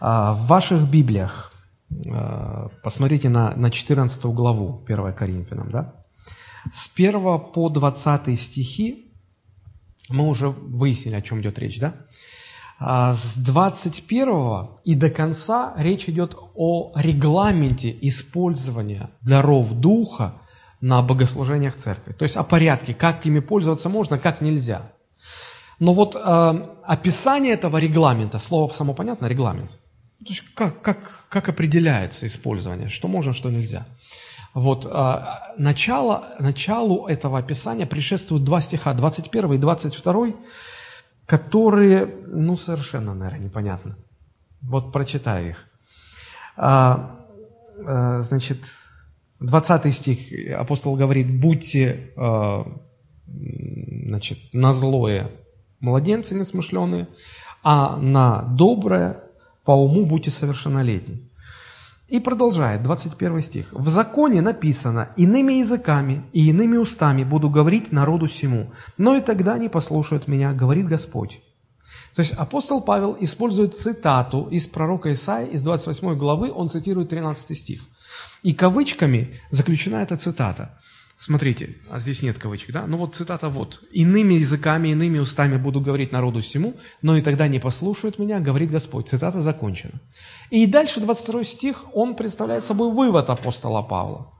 [0.00, 1.52] А, в ваших Библиях,
[2.10, 5.94] а, посмотрите на, на 14 главу 1 Коринфянам, да?
[6.72, 9.12] С 1 по 20 стихи
[10.08, 11.94] мы уже выяснили, о чем идет речь, да?
[12.80, 20.34] А с 21 и до конца речь идет о регламенте использования даров Духа
[20.80, 22.12] на богослужениях церкви.
[22.12, 24.92] То есть о порядке, как ими пользоваться можно, как нельзя.
[25.80, 29.76] Но вот э, описание этого регламента, слово само понятно, регламент.
[30.28, 33.86] То есть как, как, как определяется использование, что можно, что нельзя.
[34.52, 35.24] Вот, э,
[35.56, 40.34] начало, началу этого описания предшествуют два стиха, 21 и 22,
[41.24, 43.94] которые, ну, совершенно, наверное, непонятны.
[44.60, 45.64] Вот прочитаю их.
[46.58, 47.24] А,
[47.86, 48.58] а, значит,
[49.40, 52.66] 20 стих, апостол говорит, будьте, а,
[53.26, 55.30] значит, на злое
[55.80, 57.08] младенцы несмышленые,
[57.62, 59.22] а на доброе
[59.68, 61.30] по уму будьте совершеннолетни.
[62.08, 63.66] И продолжает, 21 стих.
[63.72, 69.58] «В законе написано, иными языками и иными устами буду говорить народу сему, но и тогда
[69.58, 71.42] не послушают меня, говорит Господь».
[72.14, 77.58] То есть апостол Павел использует цитату из пророка Исаия из 28 главы, он цитирует 13
[77.58, 77.82] стих.
[78.42, 80.80] И кавычками заключена эта цитата.
[81.18, 82.86] Смотрите, а здесь нет кавычек, да?
[82.86, 83.82] Ну вот цитата вот.
[83.90, 88.70] «Иными языками, иными устами буду говорить народу всему, но и тогда не послушают меня, говорит
[88.70, 89.08] Господь».
[89.08, 90.00] Цитата закончена.
[90.50, 94.32] И дальше 22 стих, он представляет собой вывод апостола Павла.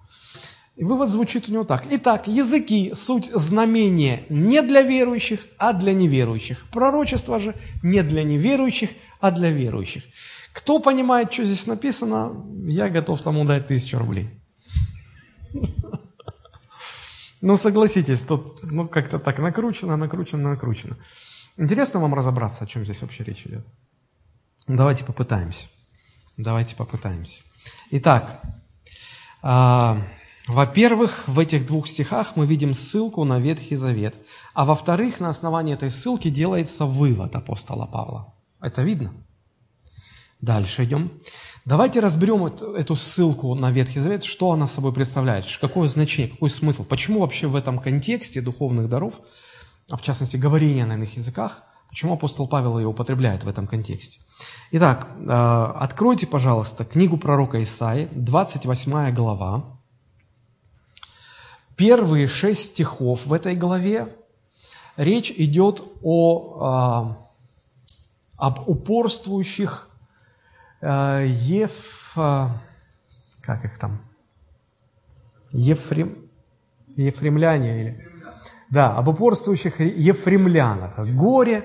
[0.77, 1.85] И вывод звучит у него так.
[1.91, 6.65] Итак, языки– суть знамения не для верующих, а для неверующих.
[6.71, 10.05] Пророчество же не для неверующих, а для верующих.
[10.53, 14.31] Кто понимает, что здесь написано, я готов тому дать тысячу рублей.
[17.41, 20.97] Ну, согласитесь, тут ну, как-то так накручено, накручено, накручено.
[21.57, 23.67] Интересно вам разобраться, о чем здесь вообще речь идет?
[24.67, 25.67] Давайте попытаемся.
[26.37, 27.43] Давайте попытаемся.
[27.91, 28.43] Итак,
[29.43, 29.97] э,
[30.47, 34.15] во-первых, в этих двух стихах мы видим ссылку на Ветхий Завет,
[34.55, 38.35] а во-вторых, на основании этой ссылки делается вывод апостола Павла.
[38.61, 39.13] Это видно?
[40.41, 41.11] Дальше идем.
[41.65, 46.85] Давайте разберем эту, ссылку на Ветхий Завет, что она собой представляет, какое значение, какой смысл,
[46.85, 49.15] почему вообще в этом контексте духовных даров,
[49.91, 54.21] а в частности говорения на иных языках, почему апостол Павел ее употребляет в этом контексте.
[54.71, 59.65] Итак, э, откройте, пожалуйста, книгу пророка Исаи, 28 глава.
[61.75, 64.15] Первые шесть стихов в этой главе
[64.97, 67.95] речь идет о, э,
[68.37, 69.88] об упорствующих
[70.81, 72.13] Ев...
[72.17, 72.49] Э,
[73.41, 74.01] как их там?
[75.53, 76.29] Ефрем...
[76.97, 78.09] Ефремляне или...
[78.71, 80.99] Да, об упорствующих ефремлянах.
[80.99, 81.65] Горе,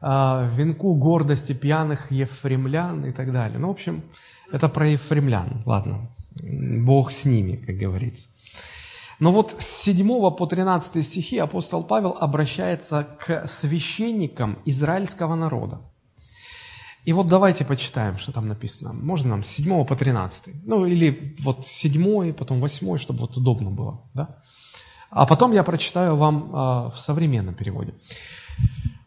[0.00, 3.58] э, венку гордости пьяных ефремлян и так далее.
[3.58, 4.02] Ну, в общем,
[4.52, 5.62] это про ефремлян.
[5.66, 6.10] Ладно,
[6.42, 8.28] Бог с ними, как говорится.
[9.18, 15.80] Но вот с 7 по 13 стихи апостол Павел обращается к священникам израильского народа.
[17.04, 18.92] И вот давайте почитаем, что там написано.
[18.92, 20.64] Можно нам с 7 по 13.
[20.64, 24.00] Ну, или вот 7, потом 8, чтобы вот удобно было.
[24.14, 24.36] Да?
[25.10, 27.94] А потом я прочитаю вам э, в современном переводе.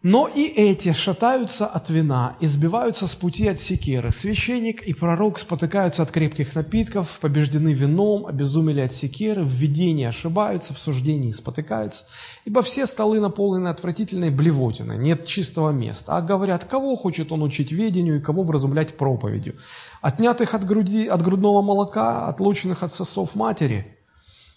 [0.08, 4.12] Но и эти шатаются от вина, избиваются с пути от секеры.
[4.12, 10.76] Священник и пророк спотыкаются от крепких напитков, побеждены вином, обезумели от секеры, в видении ошибаются,
[10.76, 12.06] в суждении спотыкаются.
[12.46, 16.16] Ибо все столы наполнены отвратительной блевотиной, нет чистого места.
[16.16, 19.56] А говорят, кого хочет он учить ведению и кого вразумлять проповедью?
[20.04, 23.88] Отнятых от, груди, от грудного молока, отлученных от сосов матери–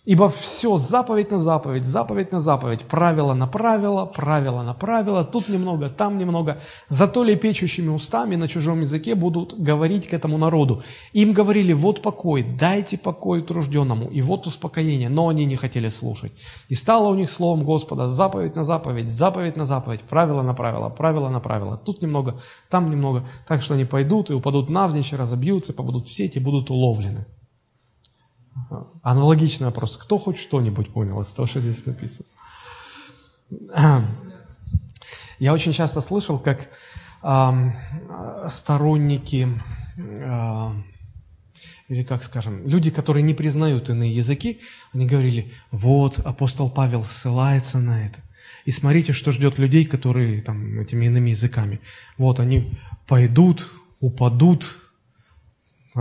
[0.09, 5.51] Ибо все заповедь на заповедь, заповедь на заповедь, правило на правило, правило на правило, тут
[5.51, 6.63] немного, там немного.
[6.89, 10.83] Зато лепечущими устами на чужом языке будут говорить к этому народу.
[11.13, 15.11] Им говорили, вот покой, дайте покой тружденному, и вот успокоение.
[15.11, 16.33] Но они не хотели слушать.
[16.71, 20.89] И стало у них словом Господа заповедь на заповедь, заповедь на заповедь, правило на правило,
[20.89, 21.77] правило на правило.
[21.77, 22.41] Тут немного,
[22.71, 23.29] там немного.
[23.47, 27.27] Так что они пойдут и упадут навзничь, разобьются, попадут в сети, будут уловлены.
[29.03, 29.97] Аналогичный вопрос.
[29.97, 32.27] Кто хоть что-нибудь понял из того, что здесь написано?
[35.39, 36.69] Я очень часто слышал, как
[37.23, 39.49] э, сторонники,
[39.97, 40.71] э,
[41.89, 44.61] или как скажем, люди, которые не признают иные языки,
[44.93, 48.21] они говорили, вот, апостол Павел ссылается на это.
[48.65, 51.81] И смотрите, что ждет людей, которые там этими иными языками.
[52.19, 54.88] Вот они пойдут, упадут,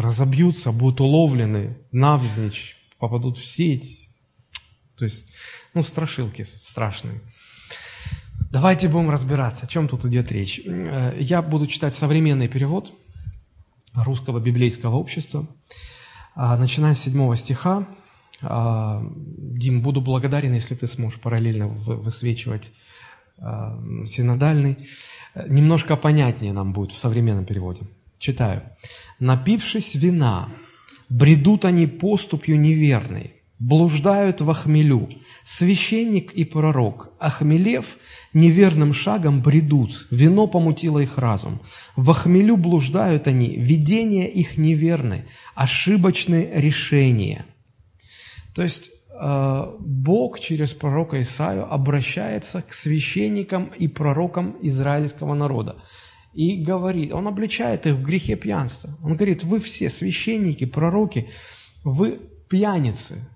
[0.02, 4.10] разобьются, будут уловлены, навзничь, попадут в сеть.
[4.98, 5.34] То есть,
[5.74, 7.22] ну, страшилки страшные.
[8.52, 10.62] Давайте будем разбираться, о чем тут идет речь.
[10.66, 12.94] Э, я буду читать современный перевод
[13.94, 15.46] русского библейского общества,
[16.36, 17.88] а, начиная с седьмого стиха.
[18.42, 19.04] А,
[19.38, 22.72] Дим, буду благодарен, если ты сможешь параллельно высвечивать
[23.38, 24.78] а, синодальный.
[25.48, 27.82] Немножко понятнее нам будет в современном переводе.
[28.20, 28.64] Читаю.
[29.20, 30.50] «Напившись вина,
[31.10, 35.10] бредут они поступью неверной, блуждают в хмелю.
[35.44, 37.98] Священник и пророк, охмелев,
[38.34, 41.60] неверным шагом бредут, вино помутило их разум.
[41.96, 47.46] В хмелю блуждают они, видения их неверны, ошибочные решения.
[48.54, 48.90] То есть
[49.20, 55.78] э, Бог через пророка Исаию обращается к священникам и пророкам израильского народа
[56.34, 58.92] и говорит, он обличает их в грехе пьянства.
[59.04, 61.30] Он говорит, вы все священники, пророки,
[61.84, 62.20] вы
[62.50, 63.28] пьяницы,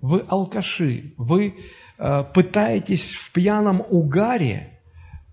[0.00, 1.54] вы алкаши, вы
[1.98, 4.78] э, пытаетесь в пьяном угаре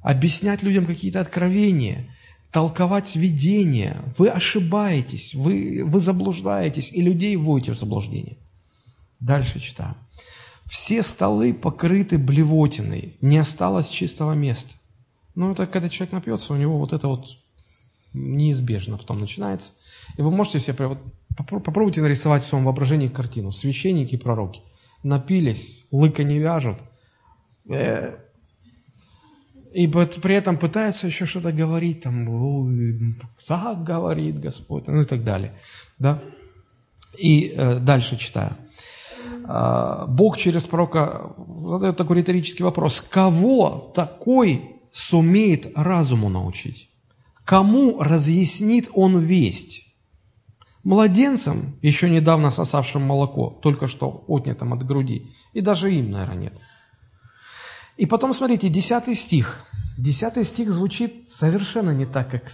[0.01, 2.05] объяснять людям какие-то откровения,
[2.51, 8.37] толковать видения, вы ошибаетесь, вы, вы заблуждаетесь, и людей вводите в заблуждение.
[9.19, 9.95] Дальше читаю.
[10.65, 14.75] Все столы покрыты блевотиной, не осталось чистого места.
[15.37, 17.27] Ну, это когда человек напьется, у него вот это вот
[18.11, 19.73] неизбежно потом начинается.
[20.17, 20.97] И вы можете себе
[21.37, 23.51] Попробуйте нарисовать в своем воображении картину.
[23.51, 24.61] Священники и пророки
[25.03, 26.77] напились, лыка не вяжут,
[27.69, 28.15] э,
[29.71, 33.15] и при этом пытаются еще что-то говорить, там,
[33.47, 35.53] так говорит Господь, ну и так далее.
[35.99, 36.19] Да?
[37.19, 38.57] И э, дальше читаю.
[39.45, 41.35] А, Бог через пророка
[41.67, 43.01] задает такой риторический вопрос.
[43.01, 46.89] Кого такой сумеет разуму научить?
[47.45, 49.83] Кому разъяснит он весть?
[50.83, 56.53] Младенцам, еще недавно сосавшим молоко, только что отнятым от груди, и даже им, наверное, нет.
[57.97, 59.65] И потом, смотрите, десятый стих.
[59.97, 62.51] Десятый стих звучит совершенно не так, как...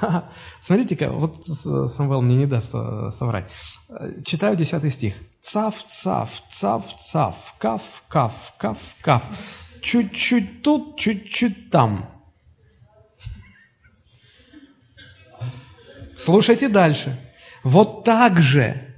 [0.62, 3.50] Смотрите-ка, вот Самвел мне не даст э, соврать.
[4.24, 5.14] Читаю десятый стих.
[5.40, 9.22] Цав, цав, цав, цав, кaf, кaf, кaf, кaf.
[9.80, 12.10] Чуть-чуть тут, чуть-чуть там.
[16.16, 17.18] Слушайте дальше.
[17.64, 18.90] Вот так же,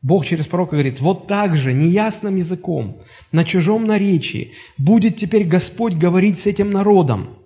[0.00, 5.94] Бог через пророка говорит, вот так же, неясным языком, на чужом наречии, будет теперь Господь
[5.94, 7.36] говорить с этим народом.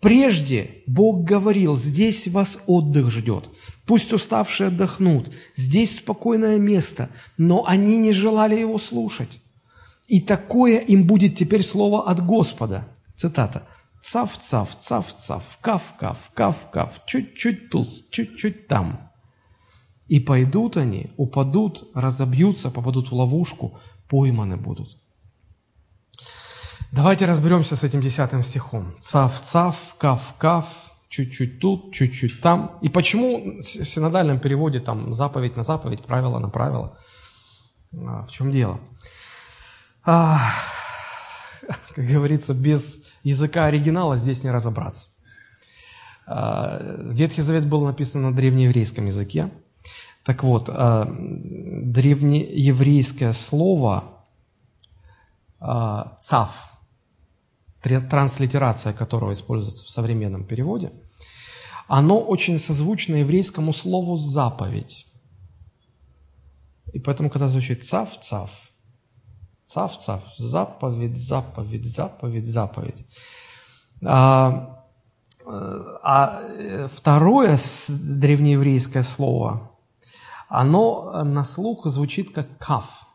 [0.00, 3.44] Прежде Бог говорил, здесь вас отдых ждет,
[3.86, 9.41] пусть уставшие отдохнут, здесь спокойное место, но они не желали его слушать.
[10.12, 12.84] И такое им будет теперь слово от Господа.
[13.16, 13.62] Цитата.
[14.02, 18.98] Цав-цав, цав-цав, кав-кав, кав-кав, чуть-чуть тут, чуть-чуть там.
[20.08, 24.98] И пойдут они, упадут, разобьются, попадут в ловушку, пойманы будут.
[26.92, 28.94] Давайте разберемся с этим десятым стихом.
[29.00, 30.66] Цав-цав, кав-кав,
[31.08, 32.78] чуть-чуть тут, чуть-чуть там.
[32.82, 36.98] И почему в синодальном переводе там заповедь на заповедь, правило на правило?
[37.94, 38.78] А, в чем дело?
[40.04, 40.40] А,
[41.94, 45.10] как говорится, без языка оригинала здесь не разобраться.
[46.26, 46.80] А,
[47.10, 49.50] Ветхий Завет был написан на древнееврейском языке.
[50.24, 54.24] Так вот, э, древнееврейское слово
[55.60, 56.70] э, «цав»,
[57.82, 60.92] транслитерация которого используется в современном переводе,
[61.88, 65.08] оно очень созвучно еврейскому слову «заповедь».
[66.92, 68.52] И поэтому, когда звучит «цав», «цав»,
[69.72, 73.06] «цав», «цав», «заповедь», «заповедь», «заповедь», «заповедь»,
[74.04, 74.84] а,
[75.46, 76.40] а
[76.92, 77.58] второе
[77.88, 79.70] древнееврейское слово
[80.48, 83.06] оно на слух звучит как каф.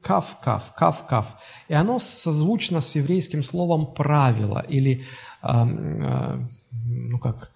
[0.00, 1.26] Каф, каф, каф, каф.
[1.68, 5.04] И оно созвучно с еврейским словом правило или,
[5.42, 6.38] э, э,
[6.70, 7.52] ну как,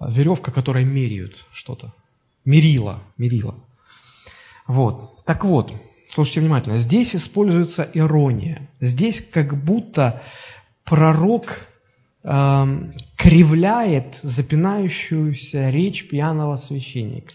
[0.00, 1.94] веревка, которой меряют что-то.
[2.44, 3.54] Мерила, мерила.
[4.66, 5.24] Вот.
[5.24, 5.72] Так вот,
[6.14, 6.78] слушайте внимательно.
[6.78, 8.68] Здесь используется ирония.
[8.80, 10.22] Здесь как будто
[10.84, 11.66] пророк
[12.22, 12.66] э,
[13.16, 17.34] кривляет запинающуюся речь пьяного священника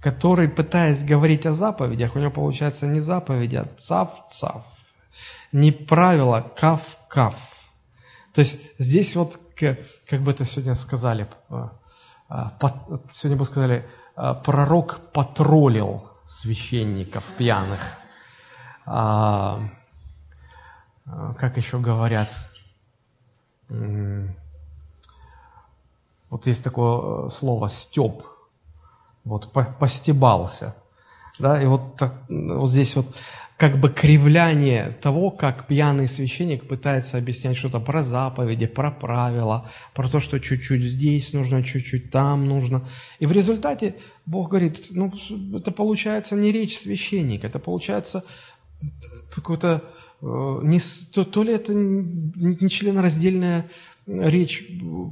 [0.00, 4.64] который, пытаясь говорить о заповедях, у него получается не заповеди, а цав-цав.
[5.52, 7.34] Не правило кав-кав.
[8.32, 9.38] То есть здесь вот,
[10.08, 11.72] как бы это сегодня сказали, а,
[12.30, 12.56] а,
[13.10, 13.84] сегодня бы сказали,
[14.44, 17.98] пророк потроллил священников пьяных.
[18.84, 19.66] Как
[21.56, 22.30] еще говорят?
[26.30, 28.22] вот есть такое э, слово «степ»,
[29.24, 30.74] вот постебался,
[31.38, 33.06] да, и вот, вот здесь вот
[33.60, 40.08] как бы кривляние того, как пьяный священник пытается объяснять что-то про заповеди, про правила, про
[40.08, 42.88] то, что чуть-чуть здесь нужно, чуть-чуть там нужно.
[43.18, 45.12] И в результате Бог говорит, ну,
[45.54, 48.24] это получается не речь священника, это получается
[49.34, 49.84] какое-то,
[50.22, 50.80] э, не,
[51.12, 53.66] то, то ли это не членораздельная
[54.06, 54.64] речь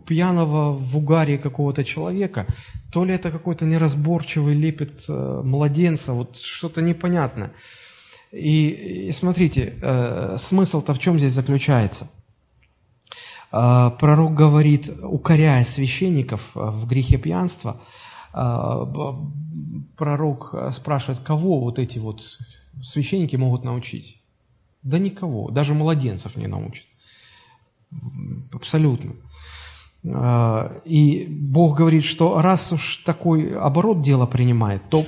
[0.06, 2.46] пьяного в угаре какого-то человека,
[2.90, 7.52] то ли это какой-то неразборчивый лепет э, младенца, вот что-то непонятное.
[8.32, 12.10] И, и смотрите, э, смысл-то в чем здесь заключается?
[13.52, 17.80] Э, пророк говорит, укоряя священников э, в грехе пьянства,
[18.34, 18.84] э,
[19.96, 22.22] пророк спрашивает, кого вот эти вот
[22.82, 24.20] священники могут научить?
[24.82, 26.86] Да никого, даже младенцев не научат.
[28.52, 29.14] Абсолютно.
[30.04, 35.06] Э, и Бог говорит, что раз уж такой оборот дела принимает, то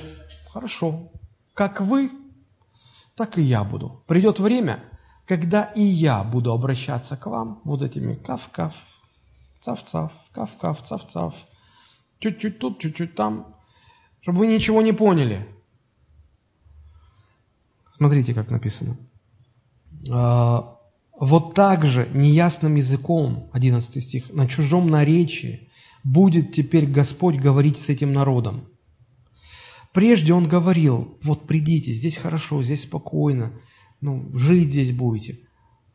[0.49, 1.11] хорошо,
[1.53, 2.09] как вы,
[3.15, 4.03] так и я буду.
[4.07, 4.83] Придет время,
[5.27, 8.73] когда и я буду обращаться к вам вот этими кав-кав,
[9.59, 11.35] цав-цав, кав-кав, цав-цав,
[12.19, 13.55] чуть-чуть тут, чуть-чуть там,
[14.21, 15.47] чтобы вы ничего не поняли.
[17.91, 18.97] Смотрите, как написано.
[20.09, 20.77] А,
[21.19, 25.69] вот так же неясным языком, 11 стих, на чужом наречии
[26.03, 28.65] будет теперь Господь говорить с этим народом.
[29.93, 33.51] Прежде он говорил, вот придите, здесь хорошо, здесь спокойно,
[33.99, 35.39] ну, жить здесь будете.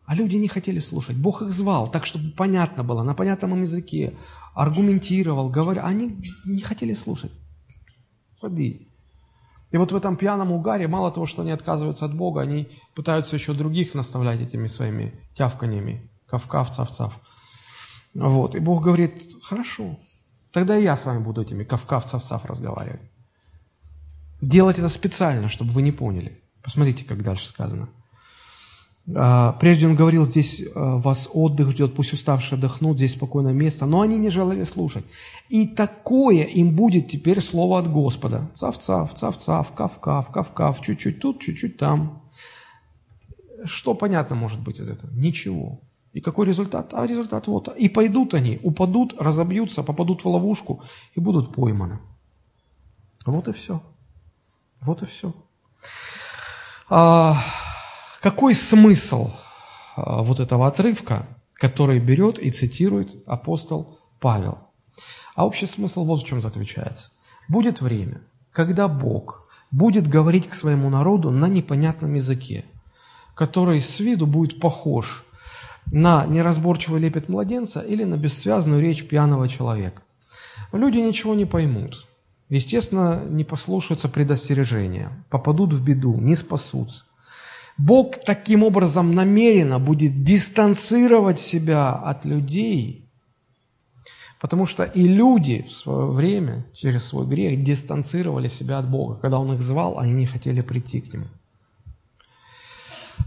[0.05, 1.17] А люди не хотели слушать.
[1.17, 4.17] Бог их звал так, чтобы понятно было, на понятном языке,
[4.55, 5.83] аргументировал, говорил.
[5.85, 7.33] Они не хотели слушать.
[8.41, 8.89] Ходи.
[9.73, 13.35] И вот в этом пьяном угаре, мало того, что они отказываются от Бога, они пытаются
[13.35, 16.09] еще других наставлять этими своими тявканьями.
[16.27, 17.19] Кавкав, цав-цав.
[18.15, 18.55] Вот.
[18.55, 19.99] И Бог говорит, хорошо,
[20.53, 23.01] тогда и я с вами буду этими кавкав, цав-цав разговаривать
[24.49, 26.41] делать это специально, чтобы вы не поняли.
[26.63, 27.89] Посмотрите, как дальше сказано.
[29.15, 33.87] А, прежде он говорил, здесь а, вас отдых ждет, пусть уставшие отдохнут, здесь спокойное место.
[33.87, 35.05] Но они не желали слушать.
[35.49, 38.51] И такое им будет теперь слово от Господа.
[38.55, 42.23] Цав-цав, цав-цав, кав-кав, кав-кав, чуть-чуть тут, чуть-чуть там.
[43.65, 45.11] Что понятно может быть из этого?
[45.13, 45.81] Ничего.
[46.13, 46.93] И какой результат?
[46.95, 47.69] А результат вот.
[47.77, 50.83] И пойдут они, упадут, разобьются, попадут в ловушку
[51.15, 51.99] и будут пойманы.
[53.25, 53.83] Вот и все.
[54.87, 55.35] Вот и все.
[56.89, 57.43] А,
[58.23, 59.33] какой смысл
[59.97, 64.59] а, вот этого отрывка, который берет и цитирует апостол Павел?
[65.35, 67.11] А общий смысл вот в чем заключается.
[67.49, 68.23] Будет время,
[68.53, 72.65] когда Бог будет говорить к своему народу на непонятном языке,
[73.35, 75.25] который с виду будет похож
[75.87, 80.03] на неразборчивый лепет младенца или на бессвязную речь пьяного человека.
[80.71, 82.06] Люди ничего не поймут
[82.49, 87.05] естественно, не послушаются предостережения, попадут в беду, не спасутся.
[87.79, 93.07] Бог таким образом намеренно будет дистанцировать себя от людей,
[94.41, 99.17] потому что и люди в свое время через свой грех дистанцировали себя от Бога.
[99.17, 101.27] Когда Он их звал, они не хотели прийти к Нему.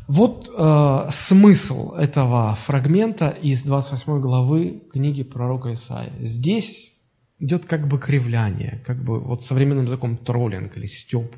[0.07, 6.13] Вот э, смысл этого фрагмента из 28 главы книги пророка Исаия.
[6.19, 6.98] Здесь
[7.39, 11.35] идет как бы кривляние, как бы вот современным языком троллинг или степ.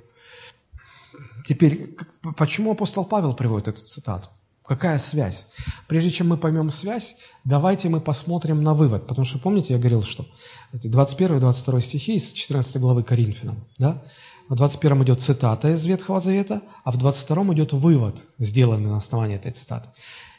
[1.45, 1.97] Теперь,
[2.37, 4.29] почему апостол Павел приводит эту цитату?
[4.63, 5.47] Какая связь?
[5.87, 9.07] Прежде чем мы поймем связь, давайте мы посмотрим на вывод.
[9.07, 10.25] Потому что, помните, я говорил, что
[10.71, 14.03] 21 и 22 стихи из 14 главы Коринфянам, да?
[14.47, 19.35] В 21 идет цитата из Ветхого Завета, а в 22 идет вывод, сделанный на основании
[19.35, 19.89] этой цитаты.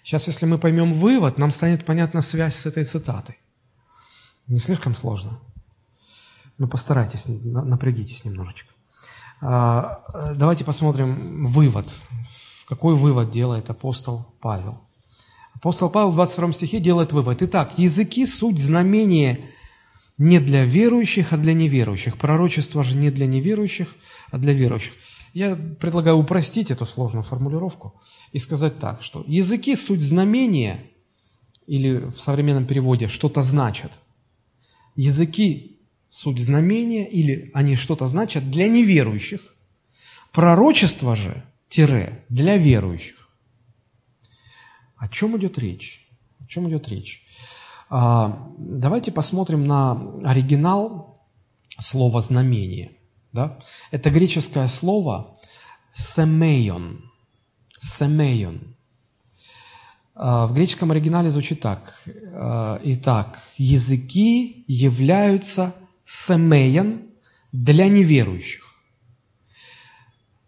[0.05, 3.37] Сейчас, если мы поймем вывод, нам станет понятна связь с этой цитатой.
[4.49, 5.41] Не слишком сложно?
[6.59, 8.73] Ну, постарайтесь, напрягитесь немножечко.
[9.41, 11.93] А, давайте посмотрим вывод.
[12.69, 14.81] Какой вывод делает апостол Павел?
[15.55, 17.43] Апостол Павел в 22 стихе делает вывод.
[17.43, 19.41] Итак, языки– суть знамения
[20.19, 22.17] не для верующих, а для неверующих.
[22.19, 23.97] Пророчество же не для неверующих,
[24.31, 24.95] а для верующих.
[25.35, 28.01] Я предлагаю упростить эту сложную формулировку
[28.33, 30.85] и сказать так, что языки– суть знамения,
[31.67, 33.93] или в современном переводе что-то значат.
[34.95, 35.72] Языки
[36.13, 39.41] суть знамения или они что-то значат для неверующих.
[40.31, 43.31] Пророчество же, тире, для верующих.
[44.97, 46.07] О чем идет речь?
[46.39, 47.25] О чем идет речь?
[47.89, 49.93] А, давайте посмотрим на
[50.23, 51.27] оригинал
[51.79, 52.93] слова «знамение».
[53.33, 53.59] Да?
[53.91, 55.35] Это греческое слово
[55.95, 57.11] «семейон».
[57.81, 58.77] «Семейон».
[60.15, 62.07] А, в греческом оригинале звучит так.
[62.35, 65.75] А, итак, языки являются
[66.13, 67.01] семеян
[67.53, 68.75] для неверующих.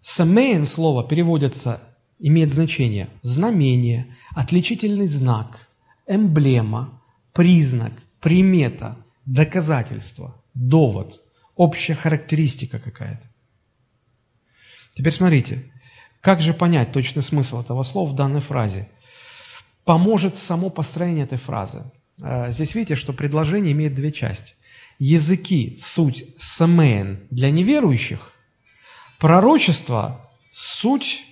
[0.03, 1.81] Семеян слово переводится,
[2.19, 5.69] имеет значение знамение, отличительный знак,
[6.07, 7.03] эмблема,
[7.33, 11.23] признак, примета, доказательство, довод,
[11.57, 13.27] общая характеристика какая-то.
[14.95, 15.73] Теперь смотрите,
[16.21, 18.91] как же понять точный смысл этого слова в данной фразе?
[19.85, 21.91] Поможет само построение этой фразы.
[22.21, 24.57] Э, здесь видите, что предложение имеет две части.
[24.99, 28.33] Языки– суть самеен для неверующих,
[29.19, 30.21] пророчество–
[30.53, 31.25] суть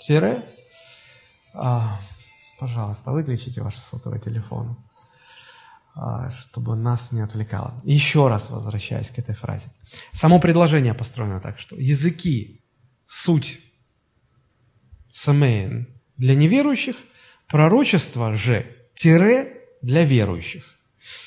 [0.00, 0.46] тире.
[1.54, 2.00] А,
[2.58, 4.76] пожалуйста, выключите ваш сотовый телефон,
[5.94, 7.80] а, чтобы нас не отвлекало.
[7.84, 9.70] Еще раз возвращаясь к этой фразе.
[10.12, 12.62] Само предложение построено так, что языки–
[13.06, 13.60] суть
[15.10, 16.96] самеин для неверующих,
[17.48, 20.75] пророчество же тире для верующих.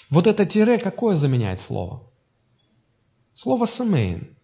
[0.09, 2.03] Вот это тире какое заменяет слово?
[3.33, 4.35] Слово самеин.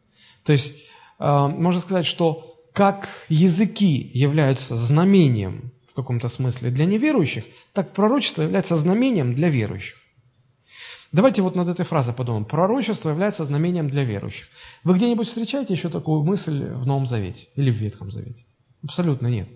[0.43, 0.86] То есть,
[1.19, 8.41] э, можно сказать, что как языки являются знамением в каком-то смысле для неверующих, так пророчество
[8.41, 9.97] является знамением для верующих.
[11.11, 12.43] Давайте вот над этой фразой подумаем.
[12.43, 14.47] Пророчество является знамением для верующих.
[14.83, 18.45] Вы где-нибудь встречаете еще такую мысль в Новом Завете или в Ветхом Завете?
[18.83, 19.47] Абсолютно нет.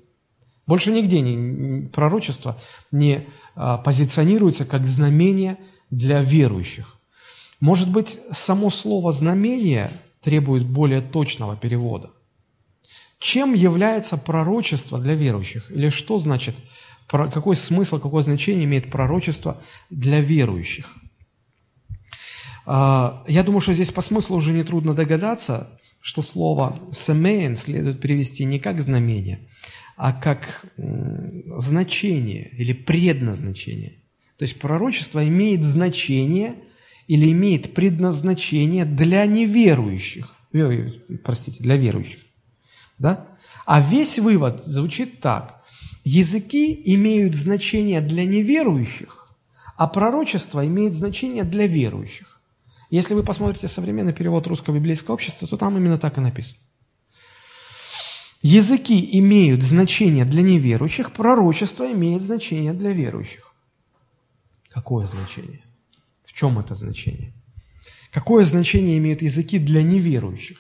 [0.69, 2.55] Больше нигде пророчество
[2.91, 5.57] не а, позиционируется как знамение
[5.89, 6.99] для верующих.
[7.59, 9.89] Может быть, само слово «знамение»
[10.21, 12.11] требует более точного перевода.
[13.17, 15.71] Чем является пророчество для верующих?
[15.71, 16.55] Или что значит,
[17.07, 19.57] какой смысл, какое значение имеет пророчество
[19.89, 20.85] для верующих?
[22.67, 28.45] А, я думаю, что здесь по смыслу уже нетрудно догадаться, что слово «семейн» следует перевести
[28.45, 29.39] не как знамение,
[30.01, 30.65] а как
[31.57, 33.95] значение или предназначение.
[34.37, 36.55] То есть пророчество имеет значение
[37.07, 40.37] или имеет предназначение для неверующих.
[41.25, 42.21] Простите, для верующих.
[42.97, 43.27] Да?
[43.65, 45.61] А весь вывод звучит так.
[46.05, 49.35] Языки имеют значение для неверующих,
[49.75, 52.39] а пророчество имеет значение для верующих.
[52.89, 56.61] Если вы посмотрите современный перевод русского библейского общества, то там именно так и написано.
[58.41, 63.53] Языки имеют значение для неверующих, пророчество имеет значение для верующих.
[64.69, 65.63] Какое значение?
[66.23, 67.33] В чем это значение?
[68.11, 70.57] Какое значение имеют языки для неверующих?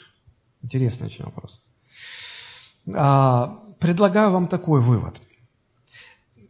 [0.61, 1.61] Интересный очень вопрос.
[2.93, 5.21] А, предлагаю вам такой вывод.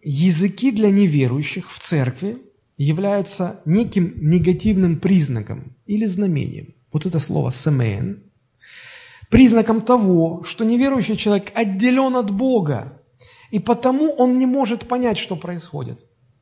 [0.01, 2.37] Языки для неверующих в церкви
[2.77, 6.73] являются неким негативным признаком или знамением.
[6.91, 8.23] Вот это слово «семейн»
[9.29, 12.99] признаком того, что неверующий человек отделен от Бога,
[13.51, 15.99] и потому он не может понять, что происходит.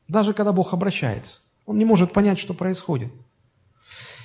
[0.08, 3.12] Даже когда Бог обращается, он не может понять, что происходит.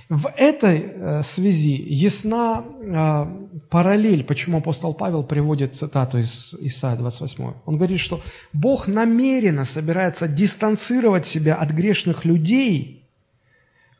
[0.09, 3.25] В этой э, связи ясна э,
[3.69, 7.53] параллель, почему апостол Павел приводит цитату из Исаия 28.
[7.65, 13.07] Он говорит, что Бог намеренно собирается дистанцировать себя от грешных людей.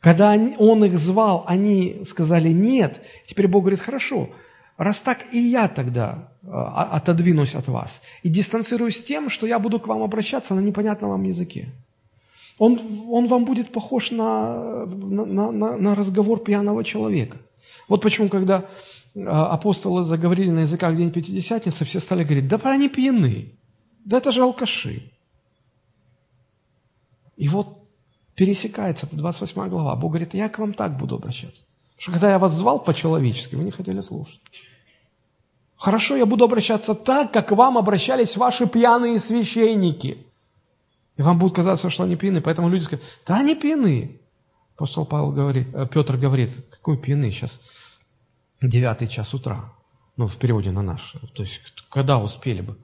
[0.01, 3.01] Когда Он их звал, они сказали «нет».
[3.25, 4.29] Теперь Бог говорит «хорошо,
[4.77, 9.79] раз так и я тогда э, отодвинусь от вас и дистанцируюсь тем, что я буду
[9.79, 11.69] к вам обращаться на непонятном вам языке».
[12.59, 17.37] Он, он вам будет похож на, на, на, на разговор пьяного человека.
[17.87, 18.65] Вот почему, когда
[19.15, 23.51] а, апостолы заговорили на языках День Пятидесятницы, все стали говорить, да они пьяны,
[24.05, 25.11] да это же алкаши.
[27.35, 27.79] И вот
[28.35, 29.95] пересекается, это 28 глава.
[29.95, 31.65] Бог говорит, я к вам так буду обращаться.
[32.03, 34.41] Что когда я вас звал по-человечески, вы не хотели слушать.
[35.77, 40.17] Хорошо, я буду обращаться так, как вам обращались ваши пьяные священники–
[41.17, 42.41] и вам будет казаться, что они пьяны.
[42.41, 44.19] Поэтому люди скажут, да они пьяны.
[44.75, 47.31] Апостол Павел говорит, э, Петр говорит, какой пьяны?
[47.31, 47.61] Сейчас
[48.61, 49.71] девятый час утра.
[50.17, 51.15] Ну, в переводе на наш.
[51.33, 52.77] То есть, когда успели бы?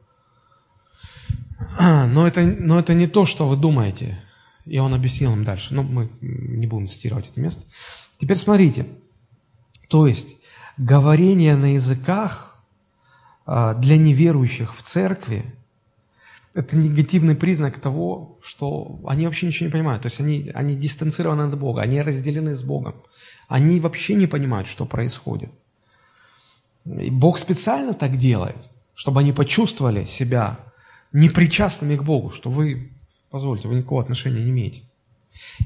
[1.80, 4.24] Но это, но это не то, что вы думаете.
[4.66, 5.74] И он объяснил им дальше.
[5.74, 7.66] Но мы не будем цитировать это место.
[8.18, 8.86] Теперь смотрите.
[9.90, 10.38] То есть,
[10.78, 12.64] говорение на языках
[13.46, 15.44] а, для неверующих в церкви–
[16.54, 20.02] это негативный признак того, что они вообще ничего не понимают.
[20.04, 22.96] То есть они, они дистанцированы от Бога, они разделены с Богом.
[23.48, 25.52] Они вообще не понимают, что происходит.
[26.86, 30.60] И Бог специально так делает, чтобы они почувствовали себя
[31.12, 32.92] непричастными к Богу, что вы,
[33.30, 34.84] позвольте, вы никакого отношения не имеете.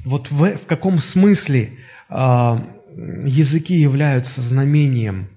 [0.04, 2.58] Вот в, в каком смысле э,
[2.96, 5.28] языки являются знамением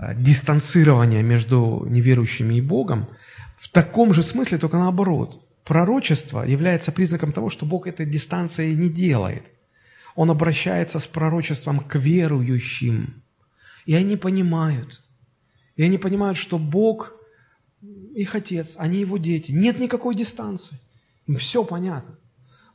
[0.00, 3.08] э, дистанцирования между неверующими и Богом–
[3.56, 5.40] в таком же смысле, только наоборот.
[5.64, 9.44] пророчество является признаком того, что Бог этой дистанции не делает.
[10.14, 13.22] Он обращается с пророчеством к верующим.
[13.86, 15.02] И они понимают.
[15.76, 17.14] И они понимают, что Бог
[18.14, 19.52] их отец, они его дети.
[19.52, 20.78] Нет никакой дистанции.
[21.26, 22.18] Им все понятно.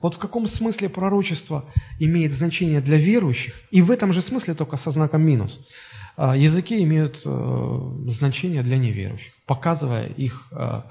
[0.02, 1.66] Вот в каком смысле пророчество
[2.00, 5.60] имеет значение для верующих, и в этом же смысле только со знаком минус.
[6.16, 10.82] А, языки имеют э, значение для неверующих, показывая их э,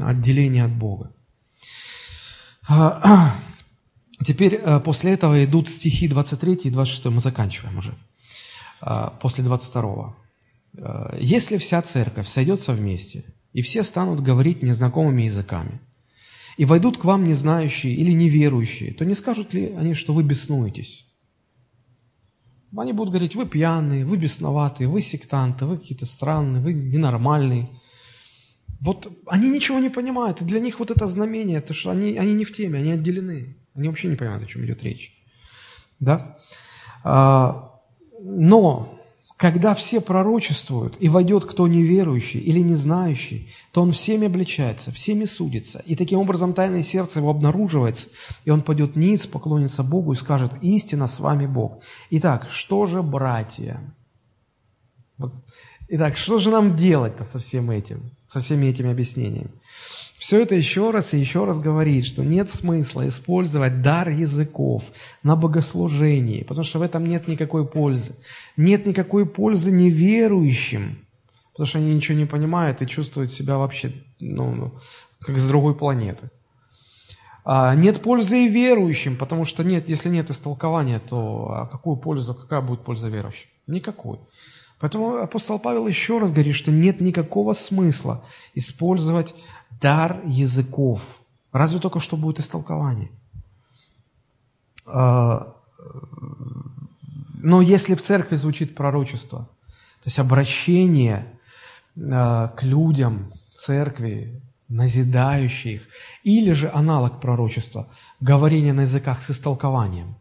[0.00, 1.12] отделение от Бога.
[2.66, 3.34] А,
[4.24, 7.94] теперь э, после этого идут стихи 23 и 26, мы заканчиваем уже,
[8.80, 10.16] а, после 22.
[11.20, 15.80] «Если вся церковь сойдется вместе, и все станут говорить незнакомыми языками,
[16.56, 21.06] и войдут к вам незнающие или неверующие, то не скажут ли они, что вы беснуетесь?
[22.76, 27.70] Они будут говорить, вы пьяные, вы бесноватые, вы сектанты, вы какие-то странные, вы ненормальные.
[28.80, 32.34] Вот они ничего не понимают, и для них вот это знамение, то что они, они
[32.34, 33.56] не в теме, они отделены.
[33.74, 35.14] Они вообще не понимают, о чем идет речь.
[36.00, 36.38] Да?
[37.02, 37.80] А,
[38.20, 38.93] но
[39.44, 45.26] когда все пророчествуют, и войдет кто неверующий или не знающий, то он всеми обличается, всеми
[45.26, 45.82] судится.
[45.84, 48.08] И таким образом тайное сердце его обнаруживается,
[48.46, 51.82] и он пойдет ниц, поклонится Богу и скажет, истина с вами Бог.
[52.08, 53.94] Итак, что же, братья?
[55.88, 59.50] Итак, что же нам делать-то со всем этим, со всеми этими объяснениями?
[60.24, 64.84] Все это еще раз и еще раз говорит, что нет смысла использовать дар языков
[65.22, 68.14] на богослужении, потому что в этом нет никакой пользы.
[68.56, 71.04] Нет никакой пользы неверующим,
[71.52, 74.72] потому что они ничего не понимают и чувствуют себя вообще ну, ну
[75.20, 76.30] как с другой планеты.
[77.44, 82.34] А нет пользы и верующим, потому что нет, если нет истолкования, то а какую пользу,
[82.34, 83.50] какая будет польза верующим?
[83.66, 84.20] Никакой.
[84.80, 89.34] Поэтому апостол Павел еще раз говорит, что нет никакого смысла использовать
[89.84, 91.20] дар языков.
[91.52, 93.10] Разве только что будет истолкование.
[94.86, 95.54] А,
[97.42, 101.26] но если в церкви звучит пророчество, то есть обращение
[102.10, 105.82] а, к людям церкви, назидающих,
[106.22, 107.86] или же аналог пророчества,
[108.20, 110.16] говорение на языках с истолкованием.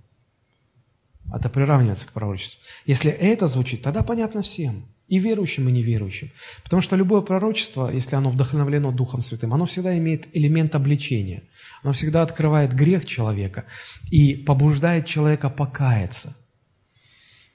[1.33, 2.59] Это приравнивается к пророчеству.
[2.85, 6.31] Если это звучит, тогда понятно всем– и верующим, и неверующим.
[6.63, 11.43] Потому что любое пророчество, если оно вдохновлено Духом Святым, оно всегда имеет элемент обличения.
[11.83, 13.65] Оно всегда открывает грех человека
[14.09, 16.35] и побуждает человека покаяться.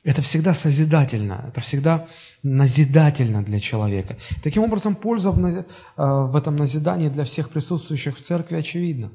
[0.05, 2.07] Это всегда созидательно, это всегда
[2.45, 4.17] назидательно для человека.
[4.45, 9.11] Таким образом, польза в, э, этом назидании для всех присутствующих в церкви очевидна.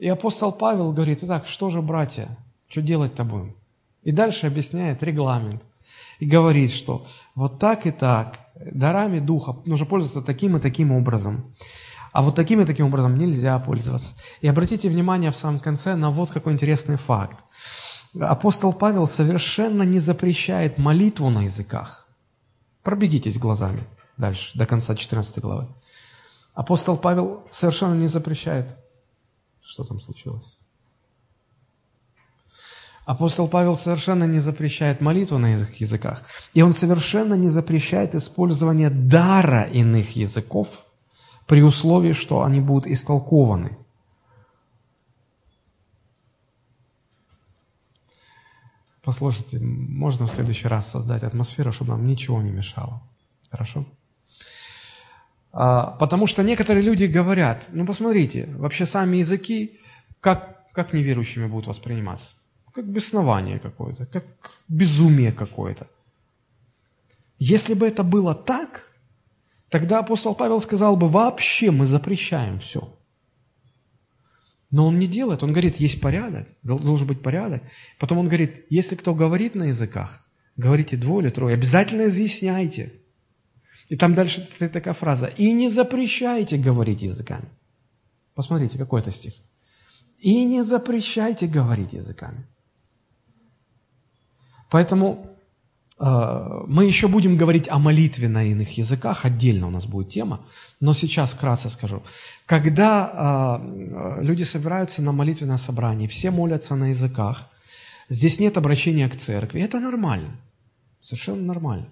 [0.00, 2.28] И апостол Павел говорит, итак, что же, братья,
[2.68, 3.54] что делать-то будем?
[4.04, 5.62] И дальше объясняет регламент–
[6.18, 11.54] и говорит, что вот так и так, дарами Духа нужно пользоваться таким и таким образом.
[12.12, 14.14] А вот таким и таким образом нельзя пользоваться.
[14.40, 17.44] И обратите внимание в самом конце на вот какой интересный факт.
[18.18, 22.06] Апостол Павел совершенно не запрещает молитву на языках.
[22.82, 23.82] Пробегитесь глазами
[24.16, 25.68] дальше, до конца 14 главы.
[26.54, 28.66] Апостол Павел совершенно не запрещает.
[29.60, 30.56] Что там случилось?
[33.06, 38.90] Апостол Павел совершенно не запрещает молитву на иных языках, и он совершенно не запрещает использование
[38.90, 40.84] дара иных языков
[41.46, 43.78] при условии, что они будут истолкованы.
[49.04, 53.00] Послушайте, можно в следующий раз создать атмосферу, чтобы нам ничего не мешало.
[53.50, 53.86] Хорошо?
[55.52, 59.78] А, потому что некоторые люди говорят, ну посмотрите, вообще сами языки,
[60.18, 62.34] как, как неверующими будут восприниматься
[62.76, 64.24] как беснование какое-то, как
[64.68, 65.86] безумие какое-то.
[67.38, 68.92] Если бы это было так,
[69.68, 72.80] тогда апостол Павел сказал бы, вообще мы запрещаем все.
[74.70, 77.62] Но он не делает, он говорит, есть порядок, должен быть порядок.
[77.98, 80.20] Потом он говорит, если кто говорит на языках,
[80.56, 82.92] говорите двое или трое, обязательно изъясняйте.
[83.88, 87.48] И там дальше стоит такая фраза, и не запрещайте говорить языками.
[88.34, 89.32] Посмотрите, какой это стих.
[90.18, 92.44] И не запрещайте говорить языками.
[94.70, 95.26] Поэтому
[95.98, 100.40] э, мы еще будем говорить о молитве на иных языках, отдельно у нас будет тема,
[100.80, 102.02] но сейчас вкратце скажу.
[102.46, 107.48] Когда э, люди собираются на молитвенное собрание, все молятся на языках,
[108.08, 110.30] здесь нет обращения к церкви, это нормально,
[111.00, 111.86] совершенно нормально.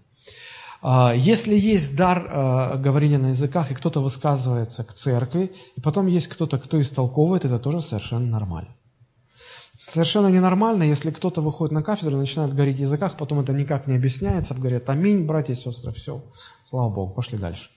[0.82, 6.26] Э, если есть дар говорения на языках, и кто-то высказывается к церкви, и потом есть
[6.28, 8.70] кто-то, кто истолковывает, это тоже совершенно нормально.
[9.86, 13.86] Совершенно ненормально, если кто-то выходит на кафедру и начинает говорить в языках, потом это никак
[13.86, 16.24] не объясняется, говорят, аминь, братья и сестры, все,
[16.64, 17.70] слава Богу, пошли дальше.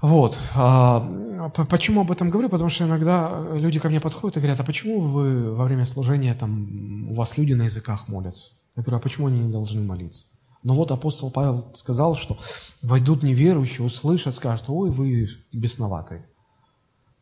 [0.00, 0.38] Вот.
[0.54, 2.48] А, почему об этом говорю?
[2.48, 6.34] Потому что иногда люди ко мне подходят и говорят, а почему вы во время служения,
[6.34, 8.52] там, у вас люди на языках молятся?
[8.76, 10.26] Я говорю, а почему они не должны молиться?
[10.62, 12.38] Но вот апостол Павел сказал, что
[12.82, 16.28] войдут неверующие, услышат, скажут, ой, вы бесноватые.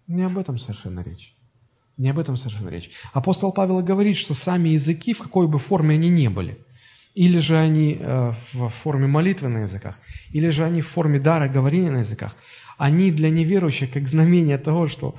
[0.06, 1.35] Не об этом совершенно речь.
[1.96, 2.90] Не об этом совершенно речь.
[3.12, 6.58] Апостол Павел говорит, что сами языки, в какой бы форме они ни были,
[7.14, 9.98] или же они э, в форме молитвы на языках,
[10.30, 12.36] или же они в форме дара говорения на языках,
[12.76, 15.14] они для неверующих как знамение того, что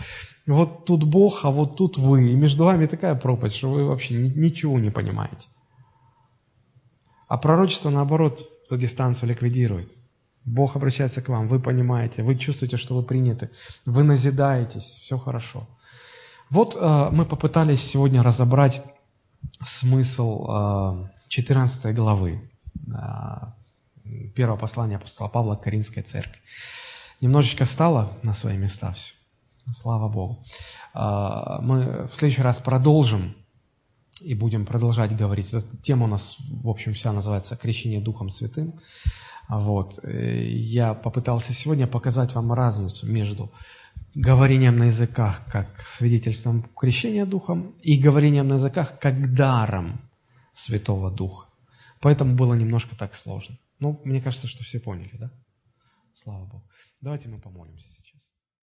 [0.45, 4.15] вот тут Бог, а вот тут вы, и между вами такая пропасть, что вы вообще
[4.15, 5.47] ничего не понимаете.
[7.27, 9.91] А пророчество, наоборот, за дистанцию ликвидирует.
[10.45, 13.49] Бог обращается к вам, вы понимаете, вы чувствуете, что вы приняты,
[13.85, 15.67] вы назидаетесь, все хорошо.
[16.49, 18.81] Вот э, мы попытались сегодня разобрать
[19.61, 22.49] смысл э, 14 главы
[22.87, 26.39] э, первого послания апостола Павла к Каринской церкви.
[27.19, 29.13] Немножечко стало на свои места все.
[29.73, 30.45] Слава Богу.
[30.93, 33.35] Э, мы в следующий раз продолжим
[34.21, 35.53] и будем продолжать говорить.
[35.53, 38.79] Эта тема у нас, в общем, вся называется «Крещение Духом Святым».
[39.49, 39.99] Вот.
[40.03, 43.51] Я попытался сегодня показать вам разницу между
[44.17, 50.01] говорением на языках как свидетельством крещения Духом и говорением на языках как даром
[50.53, 51.47] Святого Духа.
[52.01, 53.57] Поэтому было немножко так сложно.
[53.79, 55.31] Ну, мне кажется, что все поняли, да?
[56.13, 56.63] Слава Богу.
[56.99, 58.06] Давайте мы помолимся сейчас.